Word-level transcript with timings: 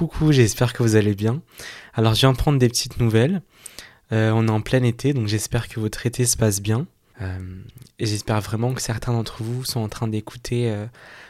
coucou, 0.00 0.32
j'espère 0.32 0.72
que 0.72 0.82
vous 0.82 0.96
allez 0.96 1.14
bien. 1.14 1.42
Alors 1.92 2.14
je 2.14 2.20
viens 2.20 2.32
prendre 2.32 2.58
des 2.58 2.70
petites 2.70 3.00
nouvelles. 3.00 3.42
Euh, 4.12 4.32
on 4.34 4.48
est 4.48 4.50
en 4.50 4.62
plein 4.62 4.82
été, 4.82 5.12
donc 5.12 5.26
j'espère 5.26 5.68
que 5.68 5.78
votre 5.78 6.06
été 6.06 6.24
se 6.24 6.38
passe 6.38 6.62
bien. 6.62 6.86
Euh, 7.20 7.38
et 7.98 8.06
j'espère 8.06 8.40
vraiment 8.40 8.72
que 8.72 8.80
certains 8.80 9.12
d'entre 9.12 9.42
vous 9.42 9.62
sont 9.62 9.80
en 9.80 9.90
train 9.90 10.08
d'écouter 10.08 10.70
euh, 10.70 10.86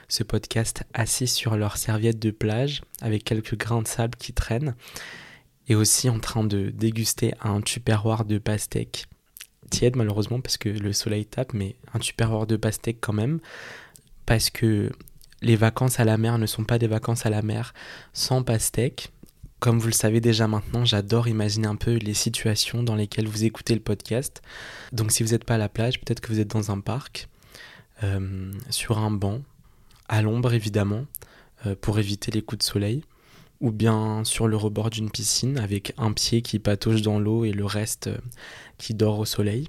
ce 0.06 0.22
podcast 0.22 0.84
assis 0.94 1.26
sur 1.26 1.56
leur 1.56 1.78
serviette 1.78 2.20
de 2.20 2.30
plage 2.30 2.82
avec 3.00 3.24
quelques 3.24 3.56
grains 3.56 3.82
de 3.82 3.88
sable 3.88 4.14
qui 4.16 4.32
traînent. 4.32 4.76
Et 5.66 5.74
aussi 5.74 6.08
en 6.08 6.21
train 6.21 6.44
de 6.44 6.71
déguster 6.71 7.34
un 7.40 7.62
tupperware 7.62 8.24
de 8.24 8.38
pastèque. 8.38 9.06
Tiède 9.71 9.96
malheureusement 9.96 10.40
parce 10.40 10.58
que 10.58 10.68
le 10.68 10.92
soleil 10.92 11.26
tape, 11.26 11.54
mais 11.54 11.74
un 11.92 11.98
tupperware 11.98 12.46
de 12.46 12.54
pastèque 12.54 12.98
quand 13.00 13.14
même. 13.14 13.40
Parce 14.26 14.48
que 14.48 14.92
les 15.42 15.56
vacances 15.56 16.00
à 16.00 16.04
la 16.04 16.18
mer 16.18 16.38
ne 16.38 16.46
sont 16.46 16.64
pas 16.64 16.78
des 16.78 16.86
vacances 16.86 17.27
à 17.27 17.30
la 17.30 17.42
mer 17.42 17.74
sans 18.12 18.42
pastèque. 18.42 19.12
Comme 19.59 19.78
vous 19.78 19.88
le 19.88 19.92
savez 19.92 20.20
déjà 20.20 20.48
maintenant, 20.48 20.84
j'adore 20.84 21.28
imaginer 21.28 21.66
un 21.66 21.76
peu 21.76 21.96
les 21.96 22.14
situations 22.14 22.82
dans 22.82 22.94
lesquelles 22.94 23.28
vous 23.28 23.45
écoutez 23.45 23.74
le 23.74 23.80
podcast. 23.80 24.42
Donc 24.92 25.12
si 25.12 25.22
vous 25.22 25.30
n'êtes 25.30 25.45
pas 25.45 25.56
à 25.56 25.58
la 25.58 25.68
plage, 25.68 26.00
peut-être 26.00 26.20
que 26.20 26.32
vous 26.32 26.40
êtes 26.40 26.48
dans 26.48 26.70
un 26.70 26.80
parc, 26.80 27.28
euh, 28.02 28.52
sur 28.70 28.98
un 28.98 29.10
banc, 29.10 29.42
à 30.08 30.22
l'ombre 30.22 30.54
évidemment, 30.54 31.04
euh, 31.66 31.74
pour 31.78 31.98
éviter 31.98 32.30
les 32.30 32.40
coups 32.40 32.60
de 32.60 32.70
soleil, 32.70 33.04
ou 33.60 33.70
bien 33.70 34.24
sur 34.24 34.48
le 34.48 34.56
rebord 34.56 34.88
d'une 34.88 35.10
piscine 35.10 35.59
avec 35.59 35.92
un 35.98 36.12
pied 36.12 36.40
qui 36.40 36.59
patauge 36.59 37.02
dans 37.02 37.18
l'eau 37.18 37.45
et 37.45 37.52
le 37.52 37.66
reste 37.66 38.06
euh, 38.06 38.16
qui 38.78 38.95
dort 38.95 39.18
au 39.18 39.26
soleil. 39.26 39.68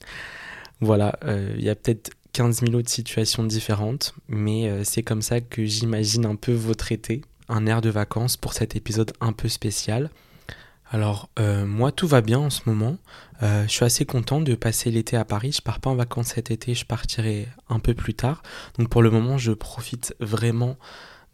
voilà, 0.80 1.18
il 1.56 1.62
y 1.62 1.68
a 1.68 1.74
peut-être 1.74 2.10
15 2.32 2.60
000 2.60 2.74
autres 2.74 2.90
situations 2.90 3.44
différentes, 3.44 4.14
mais 4.28 4.84
c'est 4.84 5.02
comme 5.02 5.22
ça 5.22 5.40
que 5.40 5.64
j'imagine 5.64 6.26
un 6.26 6.36
peu 6.36 6.52
votre 6.52 6.92
été 6.92 7.22
un 7.52 7.66
air 7.66 7.80
de 7.80 7.90
vacances 7.90 8.36
pour 8.36 8.54
cet 8.54 8.76
épisode 8.76 9.12
un 9.20 9.32
peu 9.32 9.48
spécial. 9.48 10.10
Alors 10.90 11.30
euh, 11.38 11.64
moi 11.64 11.92
tout 11.92 12.06
va 12.06 12.20
bien 12.20 12.38
en 12.38 12.50
ce 12.50 12.62
moment. 12.66 12.98
Euh, 13.42 13.64
je 13.64 13.70
suis 13.70 13.84
assez 13.84 14.04
content 14.04 14.40
de 14.40 14.54
passer 14.54 14.90
l'été 14.90 15.16
à 15.16 15.24
Paris. 15.24 15.52
Je 15.52 15.62
pars 15.62 15.80
pas 15.80 15.90
en 15.90 15.94
vacances 15.94 16.28
cet 16.28 16.50
été, 16.50 16.74
je 16.74 16.84
partirai 16.84 17.48
un 17.68 17.78
peu 17.78 17.94
plus 17.94 18.14
tard. 18.14 18.42
Donc 18.78 18.88
pour 18.88 19.02
le 19.02 19.10
moment 19.10 19.38
je 19.38 19.52
profite 19.52 20.14
vraiment 20.20 20.76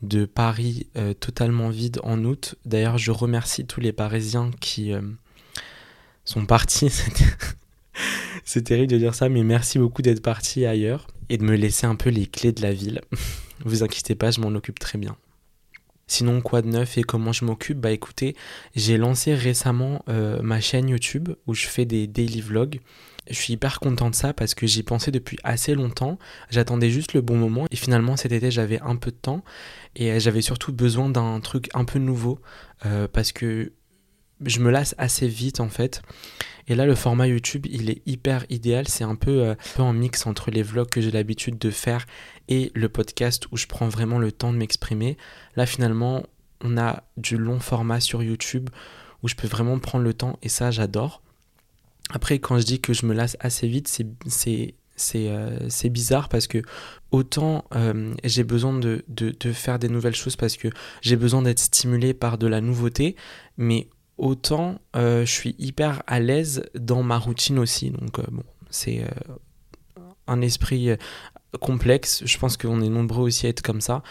de 0.03 0.27
Paris 0.27 0.87
euh, 0.97 1.13
totalement 1.13 1.71
vide 1.71 2.01
en 2.05 2.25
août. 2.25 2.55
D'ailleurs 2.67 2.99
je 2.99 3.11
remercie 3.11 3.67
tous 3.67 3.81
les 3.81 3.93
Parisiens 3.93 4.51
qui 4.61 4.93
sont 6.25 6.47
partis. 6.47 6.93
C'est 8.49 8.63
terrible 8.63 8.91
de 8.91 8.97
dire 8.97 9.15
ça, 9.15 9.29
mais 9.29 9.45
merci 9.45 9.79
beaucoup 9.79 10.01
d'être 10.01 10.23
partis 10.23 10.65
ailleurs 10.65 11.07
et 11.29 11.37
de 11.37 11.45
me 11.45 11.55
laisser 11.55 11.87
un 11.87 11.97
peu 11.97 12.09
les 12.09 12.25
clés 12.25 12.51
de 12.51 12.63
la 12.63 12.73
ville. 12.73 13.03
Vous 13.67 13.83
inquiétez 13.83 14.15
pas, 14.15 14.31
je 14.31 14.41
m'en 14.41 14.49
occupe 14.49 14.79
très 14.79 14.97
bien. 14.97 15.19
Sinon, 16.07 16.41
quoi 16.41 16.63
de 16.63 16.69
neuf 16.69 16.97
et 16.97 17.03
comment 17.03 17.33
je 17.33 17.45
m'occupe? 17.45 17.79
Bah 17.79 17.91
écoutez, 17.91 18.35
j'ai 18.75 18.97
lancé 18.97 19.35
récemment 19.35 20.03
euh, 20.09 20.41
ma 20.41 20.63
chaîne 20.63 20.89
YouTube 20.89 21.29
où 21.47 21.53
je 21.53 21.67
fais 21.67 21.85
des 21.85 22.07
daily 22.07 22.41
vlogs. 22.41 22.81
Je 23.29 23.35
suis 23.35 23.53
hyper 23.53 23.81
content 23.81 24.09
de 24.09 24.15
ça 24.15 24.33
parce 24.33 24.55
que 24.55 24.67
j'y 24.67 24.83
pensais 24.83 25.11
depuis 25.11 25.37
assez 25.45 25.75
longtemps. 25.75 26.19
J'attendais 26.49 26.89
juste 26.89 27.13
le 27.13 27.21
bon 27.21 27.37
moment 27.37 27.67
et 27.71 27.77
finalement 27.77 28.17
cet 28.17 28.33
été 28.33 28.51
j'avais 28.51 28.81
un 28.81 28.97
peu 28.97 29.11
de 29.11 29.17
temps 29.17 29.45
et 29.95 30.19
j'avais 30.21 30.41
surtout 30.41 30.73
besoin 30.73 31.11
d'un 31.11 31.39
truc 31.41 31.69
un 31.75 31.85
peu 31.85 31.99
nouveau 31.99 32.41
euh, 32.87 33.09
parce 33.13 33.33
que 33.33 33.73
je 34.45 34.61
me 34.61 34.71
lasse 34.71 34.95
assez 34.99 35.29
vite 35.29 35.61
en 35.61 35.69
fait. 35.69 36.03
Et 36.69 36.75
là, 36.75 36.85
le 36.85 36.95
format 36.95 37.27
YouTube, 37.27 37.67
il 37.71 37.89
est 37.89 38.03
hyper 38.07 38.45
idéal. 38.51 38.89
C'est 38.89 39.05
un 39.05 39.15
peu, 39.15 39.43
euh, 39.43 39.55
en 39.79 39.95
mix 39.95 40.27
entre 40.27 40.51
les 40.51 40.63
vlogs 40.63 40.91
que 40.91 41.01
j'ai 41.01 41.11
l'habitude 41.11 41.59
de 41.59 41.71
faire 41.71 42.07
et 42.49 42.71
le 42.75 42.91
podcast 42.91 43.47
où 43.53 43.57
je 43.57 43.67
prends 43.67 43.89
vraiment 43.89 44.19
le 44.19 44.33
temps 44.33 44.53
de 44.53 44.59
m'exprimer. 44.59 45.17
Là, 45.57 45.65
finalement, 45.65 46.27
on 46.61 46.77
a 46.77 47.05
du 47.17 47.39
long 47.39 47.59
format 47.59 48.01
sur 48.01 48.23
YouTube 48.23 48.69
où 49.23 49.29
je 49.29 49.35
peux 49.35 49.49
vraiment 49.49 49.79
prendre 49.79 50.05
le 50.05 50.13
temps 50.13 50.39
et 50.43 50.51
ça, 50.51 50.71
j'adore. 50.71 51.23
Après, 52.11 52.39
quand 52.39 52.59
je 52.59 52.65
dis 52.65 52.81
que 52.81 52.93
je 52.93 53.07
me 53.07 53.15
lasse 53.15 53.37
assez 53.41 53.67
vite, 53.67 53.89
c'est 53.89 54.75
euh, 55.15 55.59
c'est 55.69 55.91
bizarre 55.91 56.29
parce 56.29 56.47
que 56.47 56.61
autant 57.13 57.65
euh, 57.75 58.15
j'ai 58.25 58.43
besoin 58.43 58.77
de, 58.77 59.05
de, 59.09 59.33
de, 59.39 59.53
faire 59.53 59.79
des 59.79 59.89
nouvelles 59.89 60.15
choses 60.15 60.35
parce 60.35 60.57
que 60.57 60.69
j'ai 61.03 61.15
besoin 61.17 61.43
d'être 61.43 61.61
stimulé 61.61 62.15
par 62.15 62.37
de 62.37 62.47
la 62.49 62.61
nouveauté, 62.61 63.15
mais 63.57 63.89
autant 64.19 64.81
euh, 64.97 65.25
je 65.25 65.31
suis 65.31 65.55
hyper 65.59 66.03
à 66.07 66.21
l'aise 66.21 66.65
dans 66.75 67.03
ma 67.03 67.19
routine 67.19 67.59
aussi. 67.59 67.91
Donc 67.91 68.21
bon, 68.31 68.45
c'est 68.71 69.05
un 70.27 70.41
esprit 70.41 70.91
complexe. 71.61 72.23
Je 72.25 72.39
pense 72.39 72.57
qu'on 72.57 72.83
est 72.83 72.89
nombreux 72.89 73.23
aussi 73.23 73.47
à 73.47 73.51
être 73.51 73.63
comme 73.63 73.81
ça. 73.81 74.03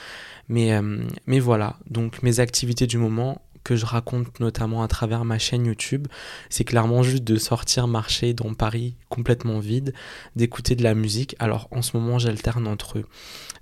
Mais, 0.50 0.79
mais 1.25 1.40
voilà, 1.40 1.78
donc 1.90 2.23
mes 2.23 2.40
activités 2.40 2.88
du 2.88 2.97
moment, 2.97 3.41
que 3.68 3.75
je 3.75 3.85
raconte 3.85 4.40
notamment 4.40 4.81
à 4.81 4.88
travers 4.88 5.25
ma 5.25 5.38
chaîne 5.40 5.66
YouTube, 5.66 6.07
c'est 6.50 6.63
clairement 6.63 7.03
juste 7.03 7.25
de 7.25 7.35
sortir 7.35 7.85
marcher 7.85 8.34
dans 8.34 8.53
Paris 8.53 8.95
complètement 9.09 9.59
vide, 9.59 9.94
d'écouter 10.38 10.78
de 10.78 10.84
la 10.84 10.95
musique. 10.95 11.35
Alors 11.39 11.68
en 11.72 11.81
ce 11.81 11.97
moment 11.97 12.18
j'alterne 12.18 12.66
entre 12.66 13.03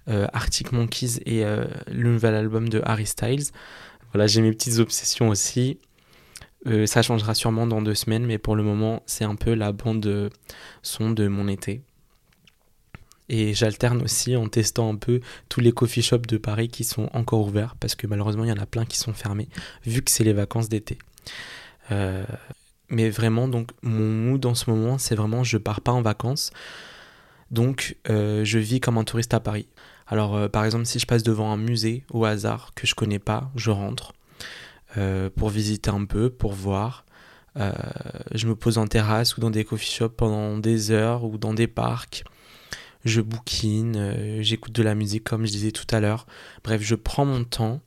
euh, 0.08 0.28
Arctic 0.32 0.74
Monkeys 0.74 1.22
et 1.26 1.44
euh, 1.44 1.66
le 1.92 2.14
nouvel 2.14 2.36
album 2.36 2.70
de 2.70 2.84
Harry 2.86 3.08
Styles. 3.08 3.46
Voilà, 4.14 4.28
j'ai 4.28 4.44
mes 4.44 4.52
petites 4.52 4.78
obsessions 4.78 5.30
aussi. 5.30 5.80
Euh, 6.68 6.86
ça 6.88 7.02
changera 7.02 7.36
sûrement 7.36 7.68
dans 7.68 7.82
deux 7.82 7.94
semaines, 7.96 8.26
mais 8.26 8.38
pour 8.38 8.56
le 8.56 8.64
moment 8.64 9.04
c'est 9.06 9.24
un 9.24 9.36
peu 9.36 9.54
la 9.54 9.72
bande 9.72 10.32
son 10.82 11.12
de 11.12 11.28
mon 11.28 11.48
été. 11.48 11.82
Et 13.28 13.54
j'alterne 13.54 14.04
aussi 14.04 14.36
en 14.36 14.48
testant 14.48 14.92
un 14.92 14.96
peu 14.96 15.20
tous 15.50 15.60
les 15.60 15.72
coffee 15.72 16.04
shops 16.04 16.28
de 16.28 16.38
Paris 16.38 16.70
qui 16.70 16.84
sont 16.84 17.10
encore 17.14 17.42
ouverts, 17.42 17.76
parce 17.80 17.96
que 17.96 18.08
malheureusement 18.08 18.44
il 18.44 18.50
y 18.50 18.54
en 18.54 18.58
a 18.58 18.66
plein 18.66 18.86
qui 18.86 18.98
sont 18.98 19.14
fermés, 19.14 19.50
vu 19.86 20.02
que 20.02 20.12
c'est 20.12 20.24
les 20.24 20.34
vacances 20.34 20.70
d'été. 20.70 20.98
Euh, 21.92 22.26
mais 22.90 23.10
vraiment, 23.10 23.48
donc 23.48 23.72
mon 23.82 24.10
mood 24.10 24.46
en 24.46 24.56
ce 24.56 24.70
moment, 24.70 24.98
c'est 24.98 25.16
vraiment 25.16 25.44
je 25.44 25.58
pars 25.58 25.82
pas 25.82 25.92
en 25.92 26.02
vacances, 26.02 26.52
donc 27.52 27.98
euh, 28.10 28.44
je 28.44 28.60
vis 28.60 28.80
comme 28.80 28.98
un 28.98 29.04
touriste 29.04 29.34
à 29.34 29.40
Paris. 29.40 29.68
Alors 30.08 30.50
par 30.52 30.66
exemple, 30.66 30.86
si 30.86 31.00
je 31.00 31.08
passe 31.08 31.24
devant 31.24 31.52
un 31.52 31.58
musée 31.58 32.04
au 32.12 32.26
hasard 32.26 32.74
que 32.76 32.86
je 32.86 32.94
connais 32.94 33.18
pas, 33.18 33.52
je 33.56 33.72
rentre 33.72 34.14
pour 35.36 35.50
visiter 35.50 35.90
un 35.90 36.06
peu, 36.06 36.30
pour 36.30 36.54
voir. 36.54 37.06
je 37.56 38.48
me 38.48 38.56
pose 38.56 38.78
en 38.78 38.88
terrasse 38.88 39.38
ou 39.38 39.42
dans 39.42 39.50
des 39.50 39.64
coffee 39.64 39.92
shops 39.92 40.16
pendant 40.16 40.58
des 40.58 40.92
heures 40.92 41.24
ou 41.24 41.38
dans 41.38 41.54
des 41.54 41.68
parcs 41.68 42.24
je 43.06 43.22
bouquine, 43.22 43.96
euh, 43.96 44.42
j'écoute 44.42 44.74
de 44.74 44.84
la 44.84 44.96
musique 44.96 45.24
comme 45.24 45.46
je 45.46 45.52
disais 45.52 45.72
tout 45.72 45.86
à 45.92 46.00
l'heure. 46.00 46.26
Bref, 46.64 46.82
je 46.82 46.96
prends 46.96 47.26
mon 47.26 47.44
temps 47.44 47.80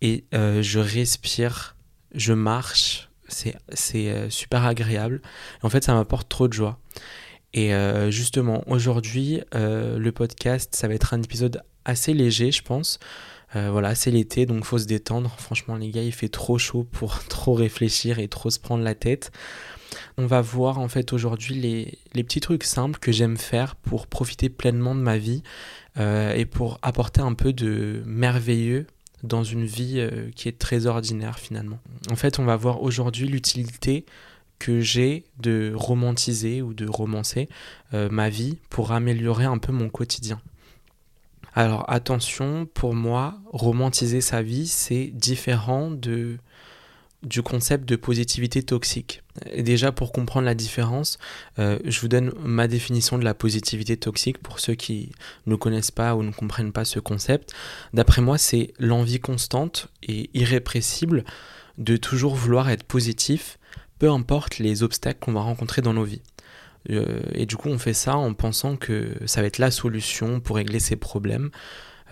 et 0.00 0.24
euh, 0.32 0.62
je 0.62 0.78
respire, 0.78 1.76
je 2.14 2.32
marche, 2.32 3.10
c'est 3.28 3.56
euh, 3.94 4.30
super 4.30 4.64
agréable. 4.64 5.20
En 5.62 5.68
fait, 5.68 5.84
ça 5.84 5.92
m'apporte 5.92 6.28
trop 6.28 6.46
de 6.48 6.52
joie. 6.52 6.78
Et 7.54 7.72
justement, 8.10 8.62
aujourd'hui, 8.68 9.40
le 9.54 10.10
podcast, 10.10 10.76
ça 10.76 10.86
va 10.86 10.92
être 10.92 11.14
un 11.14 11.22
épisode 11.22 11.62
assez 11.86 12.12
léger, 12.12 12.52
je 12.52 12.62
pense. 12.62 13.00
Voilà, 13.54 13.94
c'est 13.94 14.10
l'été, 14.10 14.46
donc 14.46 14.64
faut 14.64 14.78
se 14.78 14.86
détendre. 14.86 15.34
Franchement, 15.38 15.76
les 15.76 15.90
gars, 15.90 16.02
il 16.02 16.12
fait 16.12 16.28
trop 16.28 16.58
chaud 16.58 16.84
pour 16.90 17.24
trop 17.28 17.54
réfléchir 17.54 18.18
et 18.18 18.28
trop 18.28 18.50
se 18.50 18.58
prendre 18.58 18.84
la 18.84 18.94
tête. 18.94 19.32
On 20.16 20.26
va 20.26 20.40
voir 20.40 20.78
en 20.78 20.88
fait 20.88 21.12
aujourd'hui 21.12 21.54
les, 22.14 22.22
petits 22.22 22.40
trucs 22.40 22.64
simples 22.64 22.98
que 22.98 23.12
j'aime 23.12 23.36
faire 23.36 23.76
pour 23.76 24.06
profiter 24.06 24.48
pleinement 24.48 24.94
de 24.94 25.00
ma 25.00 25.18
vie 25.18 25.42
euh, 25.98 26.34
et 26.34 26.44
pour 26.44 26.78
apporter 26.82 27.20
un 27.20 27.34
peu 27.34 27.52
de 27.52 28.02
merveilleux 28.04 28.86
dans 29.22 29.44
une 29.44 29.64
vie 29.64 29.94
euh, 29.96 30.30
qui 30.34 30.48
est 30.48 30.58
très 30.58 30.86
ordinaire 30.86 31.38
finalement. 31.38 31.78
En 32.10 32.16
fait, 32.16 32.38
on 32.38 32.44
va 32.44 32.56
voir 32.56 32.82
aujourd'hui 32.82 33.28
l'utilité 33.28 34.04
que 34.58 34.80
j'ai 34.80 35.24
de 35.38 35.72
romantiser 35.74 36.62
ou 36.62 36.74
de 36.74 36.88
romancer 36.88 37.48
euh, 37.94 38.08
ma 38.10 38.28
vie 38.28 38.58
pour 38.70 38.92
améliorer 38.92 39.44
un 39.44 39.58
peu 39.58 39.72
mon 39.72 39.88
quotidien. 39.88 40.40
Alors 41.58 41.84
attention, 41.88 42.68
pour 42.72 42.94
moi, 42.94 43.40
romantiser 43.52 44.20
sa 44.20 44.42
vie, 44.42 44.68
c'est 44.68 45.06
différent 45.06 45.90
du 45.90 46.38
concept 47.42 47.84
de 47.84 47.96
positivité 47.96 48.62
toxique. 48.62 49.24
déjà, 49.56 49.90
pour 49.90 50.12
comprendre 50.12 50.46
la 50.46 50.54
différence, 50.54 51.18
euh, 51.58 51.80
je 51.84 51.98
vous 51.98 52.06
donne 52.06 52.32
ma 52.38 52.68
définition 52.68 53.18
de 53.18 53.24
la 53.24 53.34
positivité 53.34 53.96
toxique 53.96 54.38
pour 54.38 54.60
ceux 54.60 54.76
qui 54.76 55.10
ne 55.46 55.56
connaissent 55.56 55.90
pas 55.90 56.14
ou 56.14 56.22
ne 56.22 56.30
comprennent 56.30 56.70
pas 56.70 56.84
ce 56.84 57.00
concept. 57.00 57.52
D'après 57.92 58.22
moi, 58.22 58.38
c'est 58.38 58.72
l'envie 58.78 59.18
constante 59.18 59.88
et 60.04 60.30
irrépressible 60.34 61.24
de 61.76 61.96
toujours 61.96 62.36
vouloir 62.36 62.70
être 62.70 62.84
positif, 62.84 63.58
peu 63.98 64.08
importe 64.08 64.60
les 64.60 64.84
obstacles 64.84 65.18
qu'on 65.18 65.32
va 65.32 65.40
rencontrer 65.40 65.82
dans 65.82 65.94
nos 65.94 66.04
vies. 66.04 66.22
Euh, 66.90 67.20
et 67.32 67.46
du 67.46 67.56
coup, 67.56 67.68
on 67.68 67.78
fait 67.78 67.94
ça 67.94 68.16
en 68.16 68.34
pensant 68.34 68.76
que 68.76 69.14
ça 69.26 69.40
va 69.40 69.46
être 69.46 69.58
la 69.58 69.70
solution 69.70 70.40
pour 70.40 70.56
régler 70.56 70.80
ses 70.80 70.96
problèmes. 70.96 71.50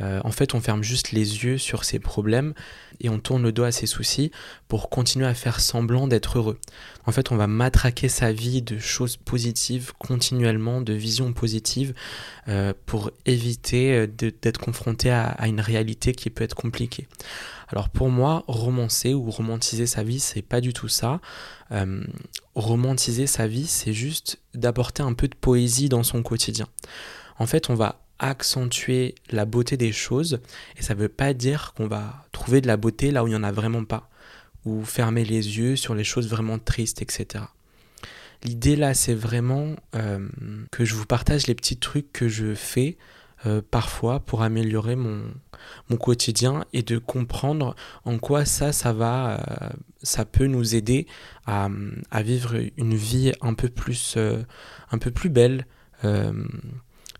Euh, 0.00 0.20
en 0.24 0.30
fait, 0.30 0.54
on 0.54 0.60
ferme 0.60 0.82
juste 0.82 1.12
les 1.12 1.44
yeux 1.44 1.58
sur 1.58 1.84
ses 1.84 1.98
problèmes 1.98 2.54
et 3.00 3.08
on 3.08 3.18
tourne 3.18 3.42
le 3.42 3.52
dos 3.52 3.64
à 3.64 3.72
ses 3.72 3.86
soucis 3.86 4.30
pour 4.68 4.90
continuer 4.90 5.26
à 5.26 5.34
faire 5.34 5.60
semblant 5.60 6.06
d'être 6.06 6.38
heureux. 6.38 6.58
En 7.06 7.12
fait, 7.12 7.32
on 7.32 7.36
va 7.36 7.46
matraquer 7.46 8.08
sa 8.08 8.32
vie 8.32 8.62
de 8.62 8.78
choses 8.78 9.16
positives 9.16 9.92
continuellement, 9.98 10.80
de 10.80 10.92
visions 10.92 11.32
positives, 11.32 11.94
euh, 12.48 12.72
pour 12.86 13.10
éviter 13.24 13.92
euh, 13.92 14.06
d'être 14.06 14.58
confronté 14.58 15.10
à, 15.10 15.36
une 15.46 15.60
réalité 15.60 16.12
qui 16.12 16.30
peut 16.30 16.44
être 16.44 16.54
compliquée. 16.54 17.08
Alors 17.68 17.88
pour 17.88 18.10
moi, 18.10 18.44
romancer 18.46 19.12
ou 19.14 19.30
romantiser 19.30 19.86
sa 19.86 20.02
vie, 20.02 20.20
c'est 20.20 20.42
pas 20.42 20.60
du 20.60 20.72
tout 20.72 20.88
ça. 20.88 21.20
romantiser 22.54 23.26
sa 23.26 23.48
vie, 23.48 23.66
c'est 23.66 23.92
juste 23.92 24.38
d'apporter 24.54 25.02
un 25.02 25.14
peu 25.14 25.26
de 25.26 25.34
poésie 25.34 25.88
dans 25.88 26.04
son 26.04 26.22
quotidien. 26.22 26.68
En 27.38 27.46
fait, 27.46 27.68
on 27.68 27.74
va 27.74 28.05
accentuer 28.18 29.14
la 29.30 29.44
beauté 29.44 29.76
des 29.76 29.92
choses 29.92 30.40
et 30.76 30.82
ça 30.82 30.94
ne 30.94 31.00
veut 31.00 31.08
pas 31.08 31.34
dire 31.34 31.74
qu'on 31.76 31.86
va 31.86 32.24
trouver 32.32 32.60
de 32.60 32.66
la 32.66 32.76
beauté 32.76 33.10
là 33.10 33.24
où 33.24 33.26
il 33.26 33.30
n'y 33.30 33.36
en 33.36 33.42
a 33.42 33.52
vraiment 33.52 33.84
pas 33.84 34.08
ou 34.66 34.84
fermer 34.84 35.24
les 35.24 35.58
yeux 35.58 35.76
sur 35.76 35.94
les 35.94 36.04
choses 36.04 36.28
vraiment 36.28 36.58
tristes, 36.58 37.00
etc. 37.00 37.44
L'idée 38.42 38.76
là, 38.76 38.92
c'est 38.92 39.14
vraiment 39.14 39.76
euh, 39.94 40.28
que 40.70 40.84
je 40.84 40.94
vous 40.94 41.06
partage 41.06 41.46
les 41.46 41.54
petits 41.54 41.78
trucs 41.78 42.12
que 42.12 42.28
je 42.28 42.54
fais 42.54 42.98
euh, 43.46 43.62
parfois 43.70 44.20
pour 44.20 44.42
améliorer 44.42 44.96
mon, 44.96 45.22
mon 45.88 45.96
quotidien 45.96 46.64
et 46.72 46.82
de 46.82 46.98
comprendre 46.98 47.76
en 48.04 48.18
quoi 48.18 48.44
ça, 48.44 48.72
ça 48.72 48.92
va, 48.92 49.40
euh, 49.40 49.68
ça 50.02 50.24
peut 50.24 50.46
nous 50.46 50.74
aider 50.74 51.06
à, 51.46 51.68
à, 52.10 52.22
vivre 52.22 52.56
une 52.76 52.94
vie 52.94 53.32
un 53.40 53.54
peu 53.54 53.68
plus, 53.68 54.18
un 54.90 54.98
peu 54.98 55.10
plus 55.10 55.30
belle 55.30 55.66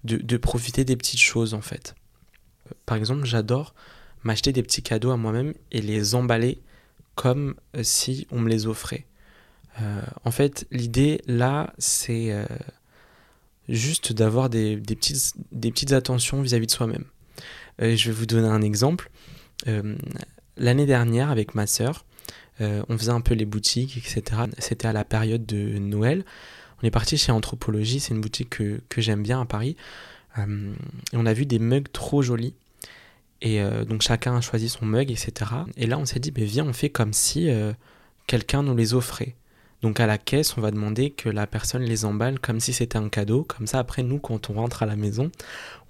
de, 0.06 0.37
profiter 0.37 0.85
des 0.85 0.97
petites 0.97 1.20
choses 1.20 1.55
en 1.55 1.61
fait. 1.61 1.94
Par 2.85 2.97
exemple, 2.97 3.25
j'adore 3.25 3.75
m'acheter 4.25 4.53
des 4.53 4.62
petits 4.62 4.82
cadeaux 4.82 5.11
à 5.11 5.17
moi-même 5.17 5.55
et 5.70 5.81
les 5.81 6.14
emballer 6.14 6.61
comme 7.14 7.55
euh, 7.76 7.82
si 7.82 8.26
on 8.31 8.41
me 8.41 8.49
les 8.49 8.67
offrait. 8.67 9.06
Euh, 9.81 10.00
en 10.25 10.31
fait, 10.31 10.67
l'idée 10.70 11.20
là, 11.26 11.73
c'est 11.79 12.32
euh, 12.32 12.47
juste 13.69 14.12
d'avoir 14.12 14.49
des, 14.49 14.76
petites, 14.76 15.35
des 15.53 15.70
petites 15.70 15.93
attentions 15.93 16.41
vis-à-vis 16.41 16.67
de 16.67 16.73
soi-même. 16.73 17.05
je 17.79 18.06
vais 18.06 18.12
vous 18.12 18.26
donner 18.26 18.49
un 18.49 18.62
exemple. 18.62 19.11
L'année 20.56 20.87
dernière, 20.87 21.31
avec 21.31 21.55
ma 21.55 21.67
sœur, 21.67 22.06
on 22.61 22.97
faisait 22.97 23.11
un 23.11 23.20
peu 23.20 23.35
les 23.35 23.44
boutiques, 23.44 23.97
etc. 23.99 24.43
C'était 24.58 24.88
à 24.88 24.93
la 24.93 25.05
période 25.05 25.44
de 25.44 25.79
Noël. 25.79 26.25
On 26.82 26.87
est 26.87 26.90
parti 26.90 27.17
chez 27.17 27.32
Anthropologie, 27.32 28.00
c'est 28.00 28.14
une 28.14 28.20
boutique 28.20 28.50
que, 28.50 28.81
j'aime 28.99 29.23
bien 29.23 29.40
à 29.40 29.44
Paris. 29.44 29.76
Euh, 30.38 30.75
et 31.12 31.17
on 31.17 31.26
a 31.26 31.32
vu 31.32 31.46
des 31.46 31.58
mugs 31.58 31.90
trop 31.90 32.23
jolis. 32.23 32.55
Et 33.43 33.61
euh, 33.61 33.84
donc 33.84 34.02
chacun 34.02 34.37
a 34.37 34.40
choisi 34.40 34.69
son 34.69 34.84
mug, 34.87 35.11
etc. 35.11 35.50
Et 35.76 35.87
là, 35.87 35.99
on 35.99 36.05
s'est 36.05 36.20
dit, 36.20 36.31
ben, 36.31 36.44
viens, 36.44 36.67
on 36.67 36.73
fait 36.73 36.90
comme 36.90 37.12
si 37.12 37.50
euh, 37.50 37.73
quelqu'un 38.26 38.62
nous 38.62 38.76
les 38.76 38.94
offrait. 38.94 39.34
Donc 39.82 40.00
à 40.00 40.06
la 40.06 40.19
caisse, 40.19 40.56
on 40.56 40.61
va 40.61 40.70
demander 40.70 41.11
que 41.11 41.28
la 41.28 41.46
personne 41.46 41.82
les 41.82 42.05
emballe 42.05 42.40
comme 42.40 42.61
si 42.61 42.73
c'était 42.73 42.96
un 42.96 43.08
cadeau. 43.08 43.44
Comme 43.44 43.67
ça, 43.67 43.79
après, 43.79 44.02
nous, 44.02 44.19
quand 44.19 44.50
on 44.50 44.55
rentre 44.55 44.82
à 44.82 44.87
la 44.87 44.96
maison, 44.96 45.31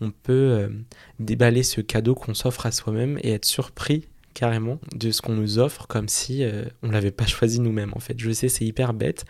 on 0.01 0.11
peut 0.11 0.69
déballer 1.21 1.63
ce 1.63 1.81
cadeau 1.81 2.15
qu'on 2.15 2.35
s'offre 2.35 2.67
à 2.67 2.73
soi-même 2.73 3.19
et 3.23 3.31
être 3.31 3.45
surpris 3.45 4.07
carrément 4.35 4.81
de 4.95 5.13
ce 5.13 5.23
qu'on 5.23 5.35
nous 5.35 5.59
offre 5.61 5.87
comme 5.87 6.09
si 6.09 6.45
on 6.83 6.91
l'avait 6.91 7.13
pas 7.13 7.27
choisi 7.27 7.61
nous-mêmes. 7.61 7.93
En 7.95 8.01
fait, 8.01 8.19
je 8.19 8.33
sais, 8.33 8.49
c'est 8.49 8.65
hyper 8.65 8.93
bête, 8.93 9.25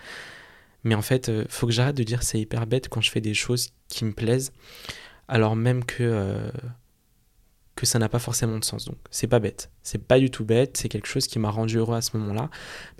mais 0.87 0.95
en 0.95 1.03
fait, 1.03 1.29
euh, 1.29 1.45
faut 1.49 1.67
que 1.67 1.73
j'arrête 1.73 1.97
de 1.97 2.05
dire 2.05 2.23
c'est 2.23 2.39
hyper 2.39 2.65
bête 2.69 2.89
quand 2.89 3.01
je 3.01 3.11
fais 3.11 3.21
des 3.21 3.35
choses 3.35 3.71
qui 3.89 4.05
me 4.05 4.13
plaisent, 4.13 4.53
alors 5.27 5.57
même 5.57 5.85
que, 5.85 6.05
euh, 6.05 6.49
que 7.75 7.87
ça 7.87 7.99
n'a 7.99 8.09
pas 8.09 8.21
forcément 8.21 8.57
de 8.57 8.65
sens. 8.65 8.85
Donc, 8.85 8.97
c'est 9.11 9.27
pas 9.27 9.41
bête. 9.41 9.73
C'est 9.83 9.99
pas 9.99 10.21
du 10.21 10.31
tout 10.31 10.45
bête, 10.45 10.77
c'est 10.77 10.89
quelque 10.89 11.09
chose 11.09 11.27
qui 11.27 11.41
m'a 11.41 11.51
rendu 11.51 11.79
heureux 11.79 11.97
à 11.97 12.03
ce 12.03 12.17
moment-là. 12.17 12.51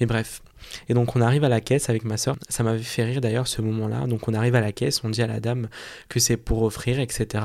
Mais 0.01 0.07
bref. 0.07 0.43
Et 0.89 0.95
donc, 0.95 1.15
on 1.15 1.21
arrive 1.21 1.45
à 1.45 1.49
la 1.49 1.61
caisse 1.61 1.89
avec 1.89 2.05
ma 2.05 2.17
soeur. 2.17 2.37
Ça 2.49 2.65
m'avait 2.65 2.83
fait 2.83 3.05
rire 3.05 3.21
d'ailleurs 3.21 3.47
ce 3.47 3.63
moment-là. 3.63 4.09
Donc, 4.09 4.27
on 4.27 4.35
arrive 4.35 4.57
à 4.57 4.61
la 4.61 4.73
caisse, 4.73 5.05
on 5.05 5.09
dit 5.09 5.23
à 5.23 5.29
la 5.29 5.39
dame 5.39 5.69
que 6.09 6.19
c'est 6.19 6.37
pour 6.37 6.65
offrir, 6.65 6.99
etc. 6.99 7.45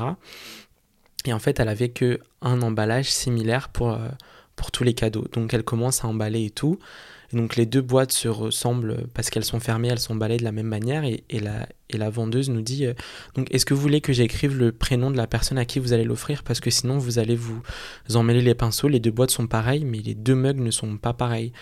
Et 1.24 1.32
en 1.32 1.38
fait, 1.38 1.60
elle 1.60 1.68
avait 1.68 1.90
que 1.90 2.18
un 2.40 2.62
emballage 2.62 3.12
similaire 3.12 3.68
pour, 3.68 3.92
euh, 3.92 4.08
pour 4.56 4.72
tous 4.72 4.82
les 4.82 4.94
cadeaux. 4.94 5.28
Donc, 5.34 5.54
elle 5.54 5.62
commence 5.62 6.02
à 6.04 6.08
emballer 6.08 6.46
et 6.46 6.50
tout 6.50 6.80
donc 7.32 7.56
les 7.56 7.66
deux 7.66 7.80
boîtes 7.80 8.12
se 8.12 8.28
ressemblent 8.28 9.06
parce 9.14 9.30
qu'elles 9.30 9.44
sont 9.44 9.60
fermées, 9.60 9.88
elles 9.88 9.98
sont 9.98 10.14
emballées 10.14 10.36
de 10.36 10.44
la 10.44 10.52
même 10.52 10.66
manière. 10.66 11.04
Et, 11.04 11.24
la, 11.40 11.66
et 11.88 11.96
la, 11.96 12.10
vendeuse 12.10 12.50
nous 12.50 12.60
dit 12.60 12.86
euh, 12.86 12.94
donc 13.34 13.52
est-ce 13.52 13.64
que 13.64 13.74
vous 13.74 13.80
voulez 13.80 14.00
que 14.00 14.12
j'écrive 14.12 14.56
le 14.58 14.72
prénom 14.72 15.10
de 15.10 15.16
la 15.16 15.26
personne 15.26 15.58
à 15.58 15.64
qui 15.64 15.78
vous 15.78 15.92
allez 15.92 16.04
l'offrir? 16.04 16.42
Parce 16.42 16.60
que 16.60 16.70
sinon 16.70 16.98
vous 16.98 17.18
allez 17.18 17.36
vous 17.36 17.62
emmêler 18.14 18.42
les 18.42 18.54
pinceaux. 18.54 18.88
Les 18.88 19.00
deux 19.00 19.10
boîtes 19.10 19.30
sont 19.30 19.46
pareilles, 19.46 19.84
mais 19.84 19.98
les 19.98 20.14
deux 20.14 20.34
mugs 20.34 20.60
ne 20.60 20.70
sont 20.70 20.96
pas 20.98 21.14
pareils. 21.14 21.52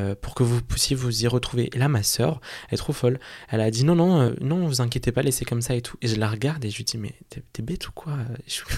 Euh, 0.00 0.16
pour 0.20 0.34
que 0.34 0.42
vous 0.42 0.60
puissiez 0.60 0.96
vous 0.96 1.22
y 1.22 1.28
retrouver. 1.28 1.70
Et 1.72 1.78
là, 1.78 1.88
ma 1.88 2.02
sœur 2.02 2.40
est 2.70 2.76
trop 2.76 2.92
folle. 2.92 3.20
Elle 3.48 3.60
a 3.60 3.70
dit 3.70 3.84
non, 3.84 3.94
non, 3.94 4.20
euh, 4.20 4.34
non, 4.40 4.66
vous 4.66 4.80
inquiétez 4.80 5.12
pas, 5.12 5.22
laissez 5.22 5.44
comme 5.44 5.62
ça 5.62 5.76
et 5.76 5.82
tout. 5.82 5.96
Et 6.02 6.08
je 6.08 6.16
la 6.16 6.28
regarde 6.28 6.64
et 6.64 6.70
je 6.70 6.76
lui 6.76 6.84
dis, 6.84 6.98
mais 6.98 7.14
t'es 7.28 7.62
bête 7.62 7.86
ou 7.86 7.92
quoi? 7.92 8.16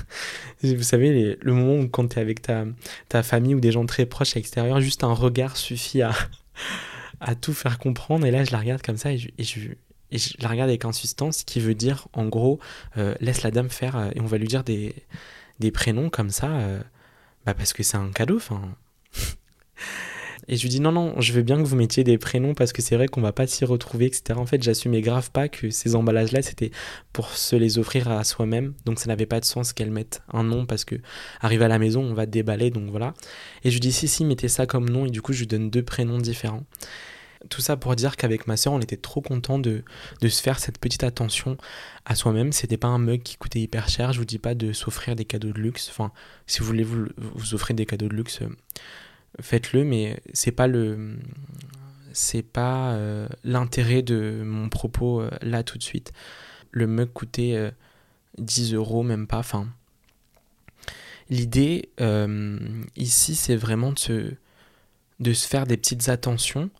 Vous 0.62 0.82
savez, 0.82 1.38
le 1.40 1.52
moment 1.54 1.82
où 1.82 1.88
quand 1.88 2.08
t'es 2.08 2.20
avec 2.20 2.42
ta, 2.42 2.66
ta 3.08 3.22
famille 3.22 3.54
ou 3.54 3.60
des 3.60 3.72
gens 3.72 3.86
très 3.86 4.04
proches 4.04 4.36
à 4.36 4.40
l'extérieur, 4.40 4.80
juste 4.80 5.04
un 5.04 5.12
regard 5.14 5.56
suffit 5.56 6.02
à, 6.02 6.12
à 7.20 7.34
tout 7.34 7.54
faire 7.54 7.78
comprendre. 7.78 8.26
Et 8.26 8.30
là, 8.30 8.44
je 8.44 8.52
la 8.52 8.58
regarde 8.58 8.82
comme 8.82 8.98
ça 8.98 9.12
et 9.12 9.18
je, 9.18 9.28
et 9.38 9.44
je, 9.44 9.60
et 10.10 10.18
je 10.18 10.34
la 10.40 10.48
regarde 10.48 10.68
avec 10.68 10.84
insistance, 10.84 11.44
qui 11.44 11.60
veut 11.60 11.74
dire, 11.74 12.08
en 12.12 12.26
gros, 12.26 12.60
euh, 12.98 13.14
laisse 13.20 13.42
la 13.42 13.50
dame 13.50 13.70
faire 13.70 14.10
et 14.14 14.20
on 14.20 14.26
va 14.26 14.36
lui 14.36 14.48
dire 14.48 14.64
des, 14.64 14.94
des 15.60 15.70
prénoms 15.70 16.10
comme 16.10 16.30
ça, 16.30 16.50
bah 17.46 17.54
parce 17.54 17.72
que 17.72 17.82
c'est 17.82 17.96
un 17.96 18.10
cadeau, 18.10 18.36
enfin. 18.36 18.60
Et 20.48 20.56
je 20.56 20.62
lui 20.62 20.68
dis 20.68 20.80
non, 20.80 20.92
non, 20.92 21.20
je 21.20 21.32
veux 21.32 21.42
bien 21.42 21.56
que 21.56 21.66
vous 21.66 21.76
mettiez 21.76 22.04
des 22.04 22.18
prénoms 22.18 22.54
parce 22.54 22.72
que 22.72 22.80
c'est 22.80 22.96
vrai 22.96 23.08
qu'on 23.08 23.20
va 23.20 23.32
pas 23.32 23.46
s'y 23.46 23.64
retrouver, 23.64 24.06
etc. 24.06 24.38
En 24.38 24.46
fait, 24.46 24.62
j'assumais 24.62 25.00
grave 25.00 25.30
pas 25.30 25.48
que 25.48 25.70
ces 25.70 25.96
emballages-là, 25.96 26.42
c'était 26.42 26.70
pour 27.12 27.30
se 27.30 27.56
les 27.56 27.78
offrir 27.78 28.08
à 28.08 28.22
soi-même. 28.22 28.74
Donc 28.84 29.00
ça 29.00 29.06
n'avait 29.06 29.26
pas 29.26 29.40
de 29.40 29.44
sens 29.44 29.72
qu'elle 29.72 29.90
mette 29.90 30.22
un 30.32 30.44
nom 30.44 30.66
parce 30.66 30.84
que 30.84 30.96
arrivé 31.40 31.64
à 31.64 31.68
la 31.68 31.78
maison, 31.78 32.02
on 32.02 32.14
va 32.14 32.26
déballer, 32.26 32.70
donc 32.70 32.90
voilà. 32.90 33.14
Et 33.64 33.70
je 33.70 33.74
lui 33.74 33.80
dis 33.80 33.92
si, 33.92 34.06
si, 34.06 34.24
mettez 34.24 34.48
ça 34.48 34.66
comme 34.66 34.88
nom. 34.88 35.06
Et 35.06 35.10
du 35.10 35.20
coup, 35.20 35.32
je 35.32 35.40
lui 35.40 35.46
donne 35.46 35.70
deux 35.70 35.82
prénoms 35.82 36.18
différents. 36.18 36.64
Tout 37.50 37.60
ça 37.60 37.76
pour 37.76 37.94
dire 37.96 38.16
qu'avec 38.16 38.46
ma 38.46 38.56
soeur, 38.56 38.72
on 38.72 38.80
était 38.80 38.96
trop 38.96 39.20
content 39.20 39.58
de, 39.58 39.84
de, 40.20 40.28
se 40.28 40.42
faire 40.42 40.58
cette 40.58 40.78
petite 40.78 41.04
attention 41.04 41.56
à 42.04 42.14
soi-même. 42.14 42.52
C'était 42.52 42.76
pas 42.76 42.88
un 42.88 42.98
mug 42.98 43.22
qui 43.22 43.36
coûtait 43.36 43.60
hyper 43.60 43.88
cher. 43.88 44.12
Je 44.12 44.18
vous 44.18 44.24
dis 44.24 44.38
pas 44.38 44.54
de 44.54 44.72
s'offrir 44.72 45.16
des 45.16 45.24
cadeaux 45.24 45.52
de 45.52 45.60
luxe. 45.60 45.88
Enfin, 45.90 46.12
si 46.46 46.60
vous 46.60 46.66
voulez 46.66 46.82
vous, 46.82 47.06
vous 47.16 47.54
offrir 47.54 47.76
des 47.76 47.86
cadeaux 47.86 48.08
de 48.08 48.14
luxe, 48.14 48.40
faites-le, 49.40 49.84
mais 49.84 50.20
c'est 50.32 50.52
pas 50.52 50.66
le 50.66 51.18
c'est 52.16 52.42
pas 52.42 52.92
euh, 52.92 53.28
l'intérêt 53.44 54.02
de 54.02 54.42
mon 54.42 54.70
propos 54.70 55.20
euh, 55.20 55.30
là 55.42 55.62
tout 55.62 55.76
de 55.76 55.82
suite. 55.82 56.12
Le 56.70 56.86
mug 56.86 57.12
coûtait 57.12 57.72
10 58.38 58.72
euh, 58.72 58.76
euros, 58.78 59.02
même 59.02 59.26
pas. 59.26 59.38
Enfin, 59.38 59.68
l'idée 61.28 61.90
ici, 62.96 63.34
c'est 63.34 63.56
vraiment 63.56 63.92
de 63.92 63.98
se, 63.98 64.32
de 65.20 65.32
se 65.32 65.46
faire 65.46 65.66
des 65.66 65.76
petites 65.76 66.08
attentions. 66.08 66.70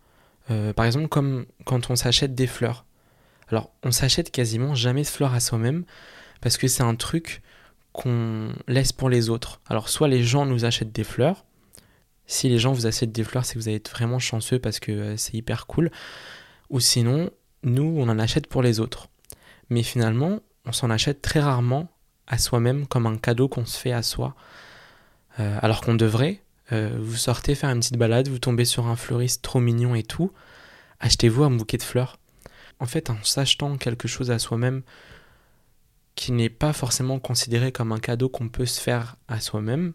par 0.75 0.85
exemple, 0.85 1.07
comme 1.07 1.45
quand 1.65 1.89
on 1.89 1.95
s'achète 1.95 2.35
des 2.35 2.47
fleurs. 2.47 2.85
Alors, 3.49 3.71
on 3.83 3.91
s'achète 3.91 4.31
quasiment 4.31 4.75
jamais 4.75 5.03
de 5.03 5.07
fleurs 5.07 5.33
à 5.33 5.39
soi-même 5.39 5.85
parce 6.41 6.57
que 6.57 6.67
c'est 6.67 6.83
un 6.83 6.95
truc 6.95 7.41
qu'on 7.93 8.53
laisse 8.67 8.91
pour 8.91 9.09
les 9.09 9.29
autres. 9.29 9.61
Alors, 9.67 9.89
soit 9.89 10.07
les 10.07 10.23
gens 10.23 10.45
nous 10.45 10.65
achètent 10.65 10.91
des 10.91 11.03
fleurs, 11.03 11.45
si 12.27 12.49
les 12.49 12.59
gens 12.59 12.73
vous 12.73 12.85
achètent 12.85 13.13
des 13.13 13.23
fleurs, 13.23 13.45
c'est 13.45 13.55
que 13.55 13.59
vous 13.59 13.69
allez 13.69 13.77
être 13.77 13.89
vraiment 13.89 14.19
chanceux 14.19 14.59
parce 14.59 14.79
que 14.79 14.91
euh, 14.91 15.17
c'est 15.17 15.33
hyper 15.33 15.65
cool. 15.65 15.89
Ou 16.69 16.79
sinon, 16.81 17.31
nous, 17.63 17.95
on 17.97 18.09
en 18.09 18.19
achète 18.19 18.47
pour 18.47 18.61
les 18.61 18.79
autres. 18.79 19.07
Mais 19.69 19.81
finalement, 19.81 20.41
on 20.65 20.73
s'en 20.73 20.89
achète 20.89 21.21
très 21.21 21.39
rarement 21.39 21.89
à 22.27 22.37
soi-même 22.37 22.85
comme 22.85 23.05
un 23.07 23.17
cadeau 23.17 23.47
qu'on 23.47 23.65
se 23.65 23.79
fait 23.79 23.93
à 23.93 24.03
soi. 24.03 24.35
Euh, 25.39 25.57
alors 25.61 25.81
qu'on 25.81 25.95
devrait, 25.95 26.41
euh, 26.73 26.97
vous 26.99 27.15
sortez 27.15 27.55
faire 27.55 27.69
une 27.69 27.79
petite 27.79 27.97
balade, 27.97 28.27
vous 28.27 28.39
tombez 28.39 28.65
sur 28.65 28.87
un 28.87 28.97
fleuriste 28.97 29.41
trop 29.41 29.61
mignon 29.61 29.95
et 29.95 30.03
tout, 30.03 30.31
achetez-vous 30.99 31.43
un 31.43 31.51
bouquet 31.51 31.77
de 31.77 31.83
fleurs. 31.83 32.19
En 32.79 32.85
fait, 32.85 33.09
en 33.09 33.17
s'achetant 33.23 33.77
quelque 33.77 34.07
chose 34.07 34.31
à 34.31 34.39
soi-même 34.39 34.83
qui 36.15 36.31
n'est 36.31 36.49
pas 36.49 36.73
forcément 36.73 37.19
considéré 37.19 37.71
comme 37.71 37.91
un 37.91 37.99
cadeau 37.99 38.27
qu'on 38.27 38.49
peut 38.49 38.65
se 38.65 38.81
faire 38.81 39.15
à 39.27 39.39
soi-même, 39.39 39.93